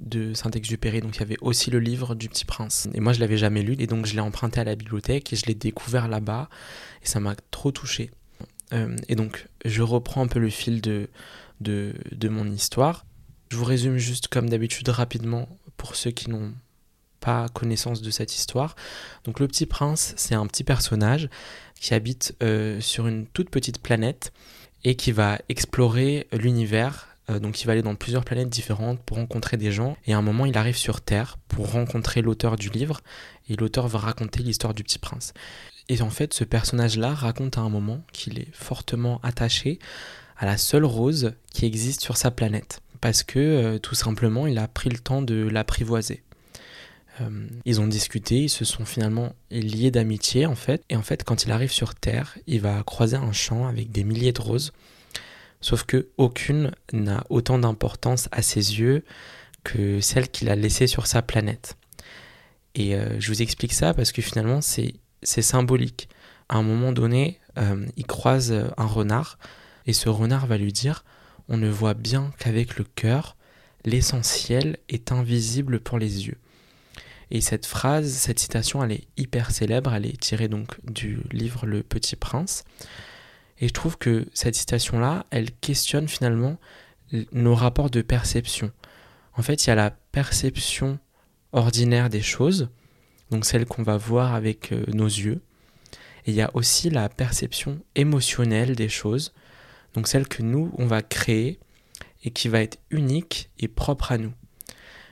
de 0.00 0.34
Saint-Exupéry. 0.34 1.00
Donc 1.00 1.16
il 1.16 1.20
y 1.20 1.22
avait 1.22 1.38
aussi 1.40 1.70
le 1.70 1.78
livre 1.78 2.14
du 2.14 2.28
Petit 2.28 2.44
Prince. 2.44 2.88
Et 2.94 3.00
moi 3.00 3.12
je 3.12 3.20
l'avais 3.20 3.36
jamais 3.36 3.62
lu 3.62 3.76
et 3.78 3.86
donc 3.86 4.06
je 4.06 4.14
l'ai 4.14 4.20
emprunté 4.20 4.60
à 4.60 4.64
la 4.64 4.74
bibliothèque 4.74 5.32
et 5.32 5.36
je 5.36 5.46
l'ai 5.46 5.54
découvert 5.54 6.08
là-bas 6.08 6.48
et 7.02 7.06
ça 7.06 7.20
m'a 7.20 7.34
trop 7.50 7.70
touché. 7.70 8.10
Euh, 8.72 8.96
et 9.08 9.14
donc, 9.14 9.48
je 9.64 9.82
reprends 9.82 10.22
un 10.22 10.28
peu 10.28 10.38
le 10.38 10.50
fil 10.50 10.80
de, 10.80 11.08
de, 11.60 12.28
mon 12.28 12.50
histoire. 12.50 13.06
Je 13.50 13.56
vous 13.56 13.64
résume 13.64 13.98
juste 13.98 14.28
comme 14.28 14.48
d'habitude 14.48 14.88
rapidement 14.88 15.48
pour 15.76 15.94
ceux 15.96 16.10
qui 16.10 16.30
n'ont 16.30 16.52
pas 17.20 17.48
connaissance 17.50 18.02
de 18.02 18.10
cette 18.10 18.34
histoire. 18.34 18.74
Donc 19.24 19.38
le 19.40 19.46
petit 19.46 19.66
prince, 19.66 20.14
c'est 20.16 20.34
un 20.34 20.46
petit 20.46 20.64
personnage 20.64 21.28
qui 21.80 21.94
habite 21.94 22.34
euh, 22.42 22.80
sur 22.80 23.06
une 23.06 23.26
toute 23.26 23.50
petite 23.50 23.80
planète 23.80 24.32
et 24.84 24.96
qui 24.96 25.12
va 25.12 25.38
explorer 25.48 26.26
l'univers. 26.32 27.11
Euh, 27.30 27.38
donc 27.38 27.60
il 27.62 27.66
va 27.66 27.72
aller 27.72 27.82
dans 27.82 27.94
plusieurs 27.94 28.24
planètes 28.24 28.48
différentes 28.48 29.00
pour 29.00 29.16
rencontrer 29.16 29.56
des 29.56 29.72
gens. 29.72 29.96
Et 30.06 30.12
à 30.12 30.18
un 30.18 30.22
moment, 30.22 30.46
il 30.46 30.56
arrive 30.56 30.76
sur 30.76 31.00
Terre 31.00 31.38
pour 31.48 31.70
rencontrer 31.72 32.22
l'auteur 32.22 32.56
du 32.56 32.70
livre. 32.70 33.00
Et 33.48 33.56
l'auteur 33.56 33.88
va 33.88 33.98
raconter 33.98 34.42
l'histoire 34.42 34.74
du 34.74 34.82
petit 34.82 34.98
prince. 34.98 35.32
Et 35.88 36.00
en 36.02 36.10
fait, 36.10 36.32
ce 36.32 36.44
personnage-là 36.44 37.14
raconte 37.14 37.58
à 37.58 37.60
un 37.60 37.68
moment 37.68 38.02
qu'il 38.12 38.38
est 38.38 38.48
fortement 38.52 39.20
attaché 39.22 39.78
à 40.36 40.46
la 40.46 40.56
seule 40.56 40.84
rose 40.84 41.34
qui 41.52 41.66
existe 41.66 42.00
sur 42.00 42.16
sa 42.16 42.30
planète. 42.30 42.80
Parce 43.00 43.22
que 43.22 43.38
euh, 43.38 43.78
tout 43.78 43.94
simplement, 43.94 44.46
il 44.46 44.58
a 44.58 44.68
pris 44.68 44.90
le 44.90 44.98
temps 44.98 45.22
de 45.22 45.48
l'apprivoiser. 45.48 46.22
Euh, 47.20 47.46
ils 47.64 47.80
ont 47.80 47.86
discuté, 47.86 48.44
ils 48.44 48.48
se 48.48 48.64
sont 48.64 48.84
finalement 48.84 49.34
liés 49.50 49.90
d'amitié 49.90 50.46
en 50.46 50.54
fait. 50.54 50.82
Et 50.88 50.96
en 50.96 51.02
fait, 51.02 51.24
quand 51.24 51.44
il 51.44 51.52
arrive 51.52 51.72
sur 51.72 51.94
Terre, 51.94 52.38
il 52.46 52.60
va 52.60 52.82
croiser 52.84 53.16
un 53.16 53.32
champ 53.32 53.66
avec 53.66 53.90
des 53.90 54.04
milliers 54.04 54.32
de 54.32 54.40
roses. 54.40 54.72
Sauf 55.62 55.84
que 55.84 56.08
aucune 56.18 56.72
n'a 56.92 57.24
autant 57.30 57.58
d'importance 57.58 58.28
à 58.32 58.42
ses 58.42 58.80
yeux 58.80 59.04
que 59.64 60.00
celle 60.00 60.28
qu'il 60.28 60.50
a 60.50 60.56
laissée 60.56 60.86
sur 60.86 61.06
sa 61.06 61.22
planète. 61.22 61.76
Et 62.74 62.94
euh, 62.94 63.18
je 63.20 63.28
vous 63.28 63.40
explique 63.42 63.72
ça 63.72 63.94
parce 63.94 64.12
que 64.12 64.20
finalement, 64.20 64.60
c'est 64.60 64.92
symbolique. 65.22 66.08
À 66.48 66.56
un 66.56 66.62
moment 66.62 66.92
donné, 66.92 67.38
euh, 67.58 67.86
il 67.96 68.06
croise 68.06 68.52
un 68.76 68.86
renard 68.86 69.38
et 69.86 69.92
ce 69.92 70.08
renard 70.08 70.46
va 70.46 70.58
lui 70.58 70.72
dire 70.72 71.04
On 71.48 71.56
ne 71.56 71.68
voit 71.68 71.94
bien 71.94 72.32
qu'avec 72.38 72.76
le 72.76 72.84
cœur, 72.84 73.36
l'essentiel 73.84 74.78
est 74.88 75.12
invisible 75.12 75.80
pour 75.80 75.98
les 75.98 76.26
yeux. 76.26 76.38
Et 77.30 77.40
cette 77.40 77.66
phrase, 77.66 78.12
cette 78.12 78.38
citation, 78.38 78.84
elle 78.84 78.92
est 78.92 79.06
hyper 79.16 79.50
célèbre, 79.50 79.94
elle 79.94 80.06
est 80.06 80.20
tirée 80.20 80.48
donc 80.48 80.76
du 80.84 81.20
livre 81.30 81.64
Le 81.64 81.82
Petit 81.82 82.16
Prince. 82.16 82.64
Et 83.62 83.68
je 83.68 83.72
trouve 83.72 83.96
que 83.96 84.26
cette 84.34 84.56
citation-là, 84.56 85.24
elle 85.30 85.52
questionne 85.52 86.08
finalement 86.08 86.58
nos 87.30 87.54
rapports 87.54 87.90
de 87.90 88.02
perception. 88.02 88.72
En 89.34 89.42
fait, 89.42 89.64
il 89.64 89.68
y 89.68 89.70
a 89.70 89.76
la 89.76 89.92
perception 89.92 90.98
ordinaire 91.52 92.10
des 92.10 92.22
choses, 92.22 92.70
donc 93.30 93.44
celle 93.44 93.64
qu'on 93.64 93.84
va 93.84 93.96
voir 93.96 94.34
avec 94.34 94.72
euh, 94.72 94.84
nos 94.88 95.06
yeux. 95.06 95.40
Et 96.26 96.32
il 96.32 96.34
y 96.34 96.42
a 96.42 96.50
aussi 96.54 96.90
la 96.90 97.08
perception 97.08 97.80
émotionnelle 97.94 98.74
des 98.74 98.88
choses, 98.88 99.32
donc 99.94 100.08
celle 100.08 100.26
que 100.26 100.42
nous, 100.42 100.72
on 100.76 100.86
va 100.86 101.00
créer 101.00 101.60
et 102.24 102.32
qui 102.32 102.48
va 102.48 102.62
être 102.62 102.80
unique 102.90 103.48
et 103.60 103.68
propre 103.68 104.10
à 104.10 104.18
nous. 104.18 104.32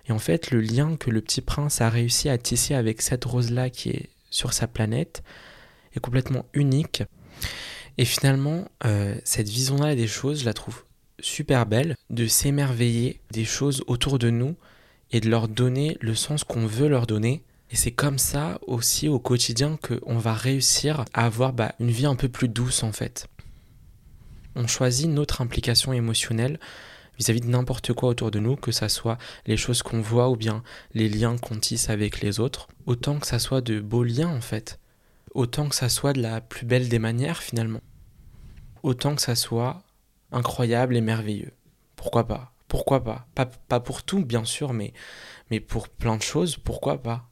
Et 0.09 0.13
en 0.13 0.19
fait, 0.19 0.51
le 0.51 0.61
lien 0.61 0.97
que 0.97 1.11
le 1.11 1.21
petit 1.21 1.41
prince 1.41 1.81
a 1.81 1.89
réussi 1.89 2.29
à 2.29 2.37
tisser 2.37 2.75
avec 2.75 3.01
cette 3.01 3.25
rose-là 3.25 3.71
qui 3.71 3.91
est 3.91 4.11
sur 4.29 4.53
sa 4.53 4.67
planète 4.67 5.23
est 5.95 6.01
complètement 6.01 6.47
unique. 6.53 7.05
Et 8.01 8.07
finalement, 8.07 8.65
euh, 8.87 9.15
cette 9.25 9.51
vision-là 9.51 9.95
des 9.95 10.07
choses, 10.07 10.41
je 10.41 10.47
la 10.47 10.55
trouve 10.55 10.85
super 11.21 11.67
belle, 11.67 11.97
de 12.09 12.27
s'émerveiller 12.27 13.21
des 13.31 13.45
choses 13.45 13.85
autour 13.89 14.19
de 14.19 14.31
nous 14.31 14.57
et 15.11 15.21
de 15.21 15.29
leur 15.29 15.49
donner 15.49 15.99
le 16.01 16.15
sens 16.15 16.43
qu'on 16.43 16.67
veut 16.67 16.89
leur 16.89 17.07
donner. 17.07 17.45
Et 17.71 17.77
c'est 17.77 17.91
comme 17.91 18.17
ça 18.17 18.59
aussi 18.67 19.07
au 19.07 19.19
quotidien 19.19 19.77
qu'on 19.77 20.17
va 20.17 20.33
réussir 20.33 21.05
à 21.13 21.27
avoir 21.27 21.53
bah, 21.53 21.75
une 21.79 21.91
vie 21.91 22.07
un 22.07 22.15
peu 22.15 22.31
plus 22.31 22.49
douce 22.49 22.85
en 22.85 22.93
fait. 22.93 23.27
On 24.55 24.67
choisit 24.67 25.11
notre 25.11 25.43
implication 25.43 25.93
émotionnelle 25.93 26.59
vis-à-vis 27.19 27.43
de 27.43 27.49
n'importe 27.49 27.93
quoi 27.93 28.09
autour 28.09 28.31
de 28.31 28.39
nous, 28.39 28.57
que 28.57 28.73
ça 28.73 28.89
soit 28.89 29.19
les 29.45 29.59
choses 29.59 29.83
qu'on 29.83 30.01
voit 30.01 30.31
ou 30.31 30.37
bien 30.37 30.63
les 30.95 31.11
liens 31.11 31.37
qu'on 31.37 31.59
tisse 31.59 31.91
avec 31.91 32.23
les 32.23 32.41
autres, 32.41 32.69
autant 32.87 33.19
que 33.19 33.27
ça 33.27 33.39
soit 33.39 33.61
de 33.61 33.79
beaux 33.79 34.05
liens 34.05 34.35
en 34.35 34.41
fait, 34.41 34.81
autant 35.35 35.69
que 35.69 35.75
ça 35.75 35.91
soit 35.91 36.15
de 36.15 36.23
la 36.23 36.41
plus 36.41 36.65
belle 36.65 36.89
des 36.89 36.99
manières 36.99 37.43
finalement, 37.43 37.83
autant 38.83 39.15
que 39.15 39.23
ça 39.23 39.35
soit 39.35 39.83
incroyable 40.33 40.97
et 40.97 41.01
merveilleux. 41.01 41.53
Pourquoi 41.97 42.27
pas? 42.27 42.53
Pourquoi 42.69 43.03
pas, 43.03 43.27
pas 43.35 43.81
pour 43.81 44.03
tout 44.03 44.25
bien 44.25 44.45
sûr, 44.45 44.73
mais, 44.73 44.93
mais 45.51 45.59
pour 45.61 45.89
plein 45.89 46.17
de 46.17 46.23
choses, 46.23 46.57
pourquoi 46.57 47.03
pas? 47.03 47.29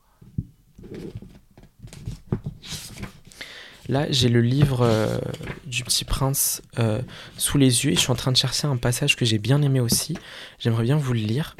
Là, 3.88 4.06
j'ai 4.11 4.28
le 4.28 4.42
livre 4.42 4.82
euh, 4.82 5.18
du 5.64 5.82
Petit 5.82 6.04
Prince 6.04 6.61
euh, 6.78 7.00
sous 7.38 7.56
les 7.56 7.84
yeux 7.84 7.92
et 7.92 7.94
je 7.94 8.00
suis 8.00 8.11
en 8.11 8.16
train 8.16 8.32
de 8.32 8.37
chercher 8.37 8.66
un 8.66 8.76
passage 8.76 9.16
que 9.16 9.24
j'ai 9.24 9.38
bien 9.38 9.62
aimé 9.62 9.80
aussi. 9.80 10.18
J'aimerais 10.58 10.82
bien 10.82 10.98
vous 10.98 11.14
le 11.14 11.20
lire. 11.20 11.56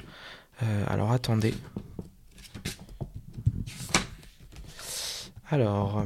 Euh, 0.63 0.85
alors, 0.89 1.11
attendez. 1.11 1.55
Alors. 5.51 6.05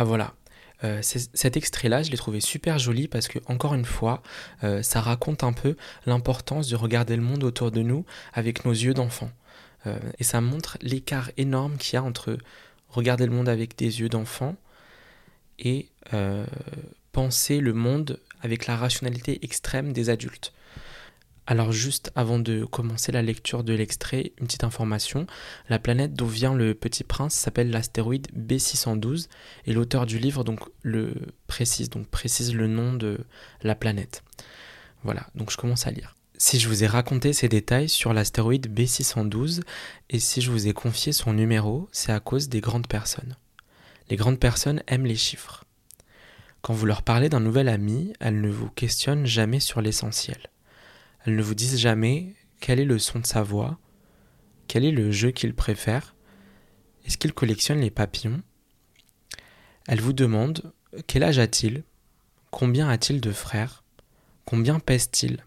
Ah 0.00 0.04
voilà. 0.04 0.32
cet 1.02 1.58
extrait-là, 1.58 2.02
je 2.02 2.10
l'ai 2.10 2.16
trouvé 2.16 2.40
super 2.40 2.78
joli 2.78 3.06
parce 3.06 3.28
que, 3.28 3.38
encore 3.46 3.74
une 3.74 3.84
fois, 3.84 4.22
ça 4.80 5.02
raconte 5.02 5.44
un 5.44 5.52
peu 5.52 5.76
l'importance 6.06 6.68
de 6.68 6.76
regarder 6.76 7.16
le 7.16 7.22
monde 7.22 7.44
autour 7.44 7.70
de 7.70 7.82
nous 7.82 8.06
avec 8.32 8.64
nos 8.64 8.72
yeux 8.72 8.94
d'enfant. 8.94 9.30
Euh, 9.86 9.98
et 10.18 10.24
ça 10.24 10.40
montre 10.40 10.78
l'écart 10.82 11.30
énorme 11.36 11.76
qu'il 11.76 11.94
y 11.94 11.96
a 11.96 12.02
entre 12.02 12.38
regarder 12.88 13.26
le 13.26 13.32
monde 13.32 13.48
avec 13.48 13.76
des 13.76 14.00
yeux 14.00 14.08
d'enfant 14.08 14.56
et 15.58 15.88
euh, 16.12 16.44
penser 17.12 17.60
le 17.60 17.72
monde 17.72 18.18
avec 18.42 18.66
la 18.66 18.76
rationalité 18.76 19.44
extrême 19.44 19.92
des 19.92 20.10
adultes. 20.10 20.52
Alors 21.50 21.72
juste 21.72 22.12
avant 22.14 22.38
de 22.38 22.64
commencer 22.64 23.10
la 23.10 23.22
lecture 23.22 23.64
de 23.64 23.72
l'extrait, 23.72 24.34
une 24.38 24.46
petite 24.46 24.62
information. 24.62 25.26
La 25.68 25.80
planète 25.80 26.14
d'où 26.14 26.28
vient 26.28 26.54
le 26.54 26.74
petit 26.74 27.02
prince 27.02 27.34
s'appelle 27.34 27.70
l'astéroïde 27.72 28.28
B612 28.38 29.26
et 29.66 29.72
l'auteur 29.72 30.06
du 30.06 30.20
livre 30.20 30.44
donc 30.44 30.60
précise 31.48 31.90
donc 31.90 32.06
précise 32.06 32.54
le 32.54 32.68
nom 32.68 32.92
de 32.92 33.18
la 33.62 33.74
planète. 33.74 34.22
Voilà, 35.02 35.26
donc 35.34 35.50
je 35.50 35.56
commence 35.56 35.88
à 35.88 35.90
lire. 35.90 36.14
Si 36.38 36.60
je 36.60 36.68
vous 36.68 36.84
ai 36.84 36.86
raconté 36.86 37.32
ces 37.32 37.48
détails 37.48 37.88
sur 37.88 38.12
l'astéroïde 38.12 38.72
B612 38.72 39.62
et 40.08 40.20
si 40.20 40.42
je 40.42 40.52
vous 40.52 40.68
ai 40.68 40.72
confié 40.72 41.12
son 41.12 41.32
numéro, 41.32 41.88
c'est 41.90 42.12
à 42.12 42.20
cause 42.20 42.48
des 42.48 42.60
grandes 42.60 42.86
personnes. 42.86 43.34
Les 44.08 44.14
grandes 44.14 44.38
personnes 44.38 44.84
aiment 44.86 45.04
les 45.04 45.16
chiffres. 45.16 45.64
Quand 46.62 46.74
vous 46.74 46.86
leur 46.86 47.02
parlez 47.02 47.28
d'un 47.28 47.40
nouvel 47.40 47.68
ami, 47.68 48.12
elles 48.20 48.40
ne 48.40 48.50
vous 48.50 48.70
questionnent 48.70 49.26
jamais 49.26 49.58
sur 49.58 49.80
l'essentiel. 49.80 50.49
Elles 51.30 51.36
ne 51.36 51.42
vous 51.42 51.54
disent 51.54 51.78
jamais 51.78 52.34
quel 52.58 52.80
est 52.80 52.84
le 52.84 52.98
son 52.98 53.20
de 53.20 53.26
sa 53.26 53.44
voix, 53.44 53.78
quel 54.66 54.84
est 54.84 54.90
le 54.90 55.12
jeu 55.12 55.30
qu'il 55.30 55.54
préfère, 55.54 56.16
est-ce 57.06 57.18
qu'il 57.18 57.32
collectionne 57.32 57.78
les 57.78 57.92
papillons? 57.92 58.42
Elles 59.86 60.00
vous 60.00 60.12
demandent 60.12 60.72
quel 61.06 61.22
âge 61.22 61.38
a-t-il, 61.38 61.84
combien 62.50 62.88
a-t-il 62.88 63.20
de 63.20 63.30
frères, 63.30 63.84
combien 64.44 64.80
pèse-t-il? 64.80 65.46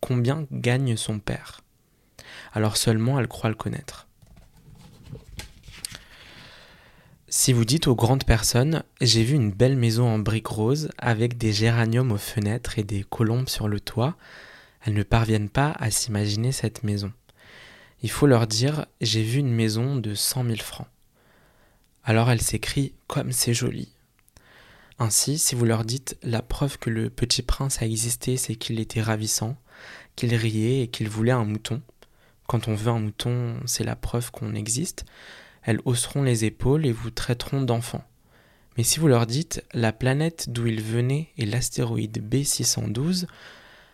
Combien 0.00 0.46
gagne 0.50 0.96
son 0.96 1.18
père? 1.18 1.60
Alors 2.54 2.78
seulement 2.78 3.20
elle 3.20 3.28
croit 3.28 3.50
le 3.50 3.54
connaître. 3.54 4.08
Si 7.28 7.52
vous 7.52 7.66
dites 7.66 7.86
aux 7.86 7.94
grandes 7.94 8.24
personnes, 8.24 8.82
j'ai 9.02 9.24
vu 9.24 9.34
une 9.34 9.52
belle 9.52 9.76
maison 9.76 10.08
en 10.08 10.18
briques 10.18 10.46
roses 10.46 10.88
avec 10.96 11.36
des 11.36 11.52
géraniums 11.52 12.12
aux 12.12 12.16
fenêtres 12.16 12.78
et 12.78 12.82
des 12.82 13.04
colombes 13.04 13.50
sur 13.50 13.68
le 13.68 13.78
toit, 13.78 14.16
elles 14.84 14.94
ne 14.94 15.02
parviennent 15.02 15.48
pas 15.48 15.72
à 15.78 15.90
s'imaginer 15.90 16.52
cette 16.52 16.82
maison. 16.82 17.12
Il 18.02 18.10
faut 18.10 18.26
leur 18.26 18.46
dire, 18.46 18.86
j'ai 19.00 19.22
vu 19.22 19.38
une 19.38 19.52
maison 19.52 19.96
de 19.96 20.14
cent 20.14 20.42
mille 20.42 20.62
francs. 20.62 20.88
Alors 22.04 22.30
elles 22.30 22.42
s'écrient, 22.42 22.94
comme 23.06 23.30
c'est 23.30 23.54
joli. 23.54 23.92
Ainsi, 24.98 25.38
si 25.38 25.54
vous 25.54 25.64
leur 25.64 25.84
dites, 25.84 26.16
la 26.22 26.42
preuve 26.42 26.78
que 26.78 26.90
le 26.90 27.10
petit 27.10 27.42
prince 27.42 27.80
a 27.80 27.86
existé, 27.86 28.36
c'est 28.36 28.56
qu'il 28.56 28.80
était 28.80 29.00
ravissant, 29.00 29.56
qu'il 30.16 30.34
riait 30.34 30.82
et 30.82 30.88
qu'il 30.88 31.08
voulait 31.08 31.32
un 31.32 31.44
mouton. 31.44 31.80
Quand 32.46 32.68
on 32.68 32.74
veut 32.74 32.90
un 32.92 32.98
mouton, 32.98 33.56
c'est 33.66 33.84
la 33.84 33.96
preuve 33.96 34.30
qu'on 34.30 34.54
existe. 34.54 35.04
Elles 35.62 35.80
hausseront 35.84 36.22
les 36.22 36.44
épaules 36.44 36.86
et 36.86 36.92
vous 36.92 37.10
traiteront 37.10 37.62
d'enfant. 37.62 38.04
Mais 38.76 38.84
si 38.84 38.98
vous 39.00 39.08
leur 39.08 39.26
dites 39.26 39.64
la 39.72 39.92
planète 39.92 40.50
d'où 40.50 40.66
il 40.66 40.82
venait 40.82 41.28
est 41.38 41.46
l'astéroïde 41.46 42.22
B612, 42.28 43.26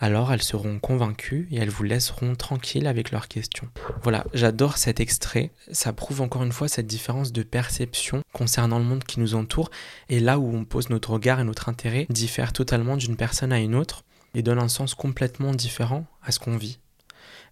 alors 0.00 0.32
elles 0.32 0.42
seront 0.42 0.78
convaincues 0.78 1.48
et 1.50 1.56
elles 1.56 1.70
vous 1.70 1.82
laisseront 1.82 2.34
tranquille 2.34 2.86
avec 2.86 3.10
leurs 3.10 3.28
questions. 3.28 3.68
Voilà, 4.02 4.24
j'adore 4.34 4.78
cet 4.78 5.00
extrait. 5.00 5.50
Ça 5.72 5.92
prouve 5.92 6.20
encore 6.20 6.44
une 6.44 6.52
fois 6.52 6.68
cette 6.68 6.86
différence 6.86 7.32
de 7.32 7.42
perception 7.42 8.22
concernant 8.32 8.78
le 8.78 8.84
monde 8.84 9.04
qui 9.04 9.20
nous 9.20 9.34
entoure 9.34 9.70
et 10.08 10.20
là 10.20 10.38
où 10.38 10.54
on 10.54 10.64
pose 10.64 10.90
notre 10.90 11.10
regard 11.10 11.40
et 11.40 11.44
notre 11.44 11.68
intérêt 11.68 12.06
diffère 12.10 12.52
totalement 12.52 12.96
d'une 12.96 13.16
personne 13.16 13.52
à 13.52 13.58
une 13.58 13.74
autre 13.74 14.04
et 14.34 14.42
donne 14.42 14.58
un 14.58 14.68
sens 14.68 14.94
complètement 14.94 15.52
différent 15.52 16.06
à 16.22 16.32
ce 16.32 16.38
qu'on 16.38 16.56
vit 16.56 16.78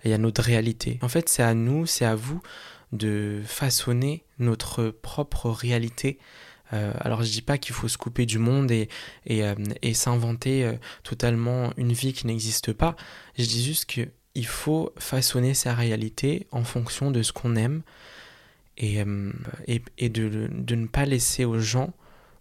et 0.04 0.14
à 0.14 0.18
notre 0.18 0.42
réalité. 0.42 0.98
En 1.02 1.09
fait, 1.09 1.28
c'est 1.28 1.42
à 1.42 1.54
nous, 1.54 1.87
c'est 1.87 2.04
à 2.04 2.14
vous 2.14 2.40
de 2.92 3.42
façonner 3.44 4.24
notre 4.38 4.88
propre 4.88 5.50
réalité. 5.50 6.18
Euh, 6.72 6.92
alors 7.00 7.22
je 7.22 7.31
dis 7.31 7.42
pas 7.42 7.59
qu'il 7.59 7.74
faut 7.74 7.88
se 7.88 7.98
couper 7.98 8.26
du 8.26 8.38
monde 8.38 8.70
et, 8.70 8.88
et, 9.26 9.44
euh, 9.44 9.55
s'inventer 9.94 10.64
euh, 10.64 10.74
totalement 11.02 11.72
une 11.76 11.92
vie 11.92 12.12
qui 12.12 12.26
n'existe 12.26 12.72
pas. 12.72 12.96
Je 13.38 13.44
dis 13.44 13.64
juste 13.64 13.87
qu'il 13.87 14.46
faut 14.46 14.92
façonner 14.98 15.55
sa 15.55 15.74
réalité 15.74 16.46
en 16.50 16.64
fonction 16.64 17.11
de 17.11 17.22
ce 17.22 17.33
qu'on 17.33 17.57
aime 17.57 17.83
et, 18.79 19.02
et, 19.66 19.83
et 19.96 20.09
de, 20.11 20.50
de, 20.52 20.74
ne 20.74 20.87
pas 20.87 21.07
laisser 21.07 21.46
aux 21.46 21.59
gens 21.59 21.94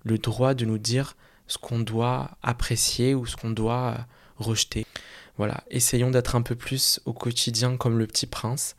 le 0.03 0.17
droit 0.17 0.53
de 0.53 0.65
nous 0.65 0.77
dire 0.77 1.15
ce 1.47 1.57
qu'on 1.57 1.79
doit 1.79 2.31
apprécier 2.43 3.15
ou 3.15 3.25
ce 3.25 3.37
qu'on 3.37 3.51
doit 3.51 4.05
rejeter. 4.37 4.85
Voilà, 5.37 5.63
essayons 5.69 6.11
d'être 6.11 6.35
un 6.35 6.41
peu 6.41 6.55
plus 6.55 6.99
au 7.05 7.13
quotidien 7.13 7.77
comme 7.77 7.97
le 7.97 8.05
petit 8.05 8.25
prince, 8.25 8.75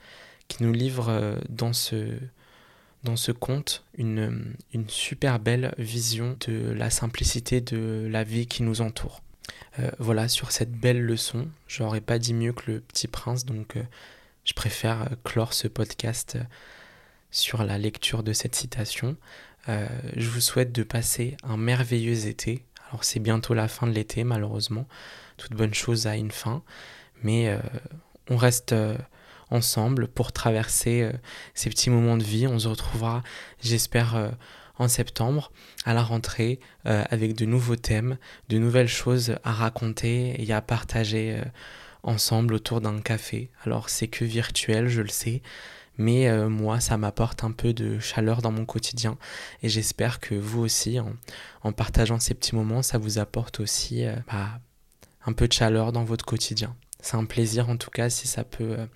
qui 0.48 0.64
nous 0.64 0.72
livre 0.72 1.38
dans 1.48 1.72
ce, 1.72 2.18
dans 3.06 3.16
ce 3.16 3.32
conte 3.32 3.84
une, 3.96 4.54
super 4.88 5.38
belle 5.38 5.74
vision 5.78 6.36
de 6.46 6.72
la 6.72 6.90
simplicité 6.90 7.60
de 7.60 8.06
la 8.10 8.24
vie 8.24 8.46
qui 8.46 8.62
nous 8.62 8.80
entoure. 8.80 9.22
Euh, 9.78 9.90
voilà, 9.98 10.28
sur 10.28 10.50
cette 10.50 10.72
belle 10.72 11.00
leçon, 11.00 11.48
j'aurais 11.68 12.00
pas 12.00 12.18
dit 12.18 12.34
mieux 12.34 12.52
que 12.52 12.70
le 12.70 12.80
petit 12.80 13.06
prince, 13.06 13.44
donc 13.44 13.76
euh, 13.76 13.82
je 14.44 14.54
préfère 14.54 15.02
euh, 15.02 15.14
clore 15.24 15.52
ce 15.52 15.68
podcast 15.68 16.36
sur 17.30 17.62
la 17.62 17.78
lecture 17.78 18.22
de 18.22 18.32
cette 18.32 18.54
citation. 18.54 19.16
je 19.68 20.28
vous 20.28 20.40
souhaite 20.40 20.72
de 20.72 20.82
passer 20.82 21.36
un 21.42 21.56
merveilleux 21.56 22.26
été. 22.26 22.64
Alors 22.88 23.04
c'est 23.04 23.20
bientôt 23.20 23.52
la 23.54 23.68
fin 23.68 23.86
de 23.86 23.92
l'été, 23.92 24.24
malheureusement. 24.24 24.86
Toute 25.36 25.52
bonne 25.52 25.74
chose 25.74 26.06
a 26.06 26.16
une 26.16 26.30
fin, 26.30 26.62
mais 27.22 27.58
on 28.30 28.36
reste 28.36 28.74
ensemble 29.50 30.08
pour 30.08 30.32
traverser 30.32 31.10
ces 31.54 31.70
petits 31.70 31.90
moments 31.90 32.16
de 32.16 32.24
vie. 32.24 32.46
On 32.46 32.58
se 32.58 32.68
retrouvera, 32.68 33.22
j'espère, 33.60 34.32
en 34.78 34.88
septembre 34.88 35.52
à 35.84 35.94
la 35.94 36.02
rentrée 36.02 36.60
euh, 36.86 37.04
avec 37.10 37.34
de 37.34 37.44
nouveaux 37.44 37.76
thèmes, 37.76 38.18
de 38.48 38.58
nouvelles 38.58 38.88
choses 38.88 39.36
à 39.44 39.52
raconter 39.52 40.42
et 40.42 40.52
à 40.52 40.60
partager 40.60 41.36
euh, 41.38 41.44
ensemble 42.02 42.54
autour 42.54 42.80
d'un 42.80 43.00
café. 43.00 43.50
Alors 43.64 43.88
c'est 43.88 44.08
que 44.08 44.24
virtuel, 44.24 44.88
je 44.88 45.02
le 45.02 45.08
sais, 45.08 45.42
mais 45.98 46.28
euh, 46.28 46.48
moi 46.48 46.80
ça 46.80 46.96
m'apporte 46.96 47.44
un 47.44 47.52
peu 47.52 47.72
de 47.72 47.98
chaleur 47.98 48.42
dans 48.42 48.52
mon 48.52 48.64
quotidien 48.64 49.16
et 49.62 49.68
j'espère 49.68 50.20
que 50.20 50.34
vous 50.34 50.60
aussi 50.62 50.98
en, 51.00 51.72
partageant 51.72 52.20
ces 52.20 52.34
petits 52.34 52.54
moments 52.54 52.82
ça 52.82 52.96
vous 52.98 53.18
apporte 53.18 53.58
aussi 53.58 54.04
bah, 54.30 54.60
un 55.24 55.32
peu 55.32 55.48
de 55.48 55.52
chaleur 55.52 55.90
dans 55.92 56.04
votre 56.04 56.24
quotidien. 56.24 56.76
C'est 57.06 57.16
un 57.16 57.24
plaisir 57.24 57.68
en 57.68 57.76
tout 57.76 57.90
cas 57.90 58.10
si 58.10 58.26
ça 58.26 58.42
peut 58.42 58.78
euh, 58.80 58.86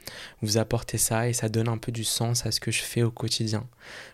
vous 0.42 0.58
apporter 0.58 0.98
ça 0.98 1.28
et 1.28 1.32
ça 1.32 1.48
donne 1.48 1.68
un 1.68 1.78
peu 1.78 1.92
du 1.92 2.02
sens 2.02 2.44
à 2.44 2.50
ce 2.50 2.58
que 2.58 2.72
je 2.72 2.82
fais 2.82 3.04
au 3.04 3.12
quotidien, 3.12 3.68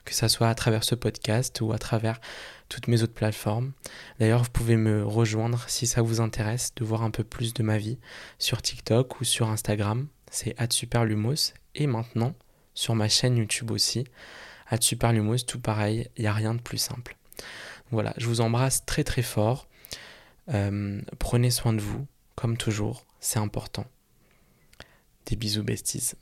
que 0.04 0.12
ça 0.12 0.28
soit 0.28 0.50
à 0.50 0.54
travers 0.54 0.84
ce 0.84 0.94
podcast 0.94 1.62
ou 1.62 1.72
à 1.72 1.78
travers 1.78 2.20
toutes 2.68 2.88
mes 2.88 3.02
autres 3.02 3.14
plateformes. 3.14 3.72
D'ailleurs, 4.18 4.42
vous 4.42 4.50
pouvez 4.50 4.76
me 4.76 5.02
rejoindre 5.02 5.64
si 5.66 5.86
ça 5.86 6.02
vous 6.02 6.20
intéresse 6.20 6.74
de 6.74 6.84
voir 6.84 7.04
un 7.04 7.10
peu 7.10 7.24
plus 7.24 7.54
de 7.54 7.62
ma 7.62 7.78
vie 7.78 7.98
sur 8.38 8.60
TikTok 8.60 9.22
ou 9.22 9.24
sur 9.24 9.48
Instagram, 9.48 10.08
c'est 10.30 10.54
@superlumos 10.70 11.54
et 11.74 11.86
maintenant 11.86 12.34
sur 12.74 12.94
ma 12.94 13.08
chaîne 13.08 13.38
YouTube 13.38 13.70
aussi, 13.70 14.04
@superlumos, 14.78 15.46
tout 15.46 15.58
pareil, 15.58 16.10
il 16.18 16.20
n'y 16.20 16.28
a 16.28 16.34
rien 16.34 16.52
de 16.52 16.60
plus 16.60 16.76
simple. 16.76 17.16
Voilà, 17.90 18.12
je 18.18 18.26
vous 18.26 18.42
embrasse 18.42 18.84
très 18.84 19.04
très 19.04 19.22
fort. 19.22 19.66
Euh, 20.52 21.00
prenez 21.18 21.50
soin 21.50 21.72
de 21.72 21.80
vous, 21.80 22.06
comme 22.34 22.58
toujours 22.58 23.05
c'est 23.26 23.40
important. 23.40 23.84
Des 25.26 25.34
bisous 25.34 25.64
besties. 25.64 26.14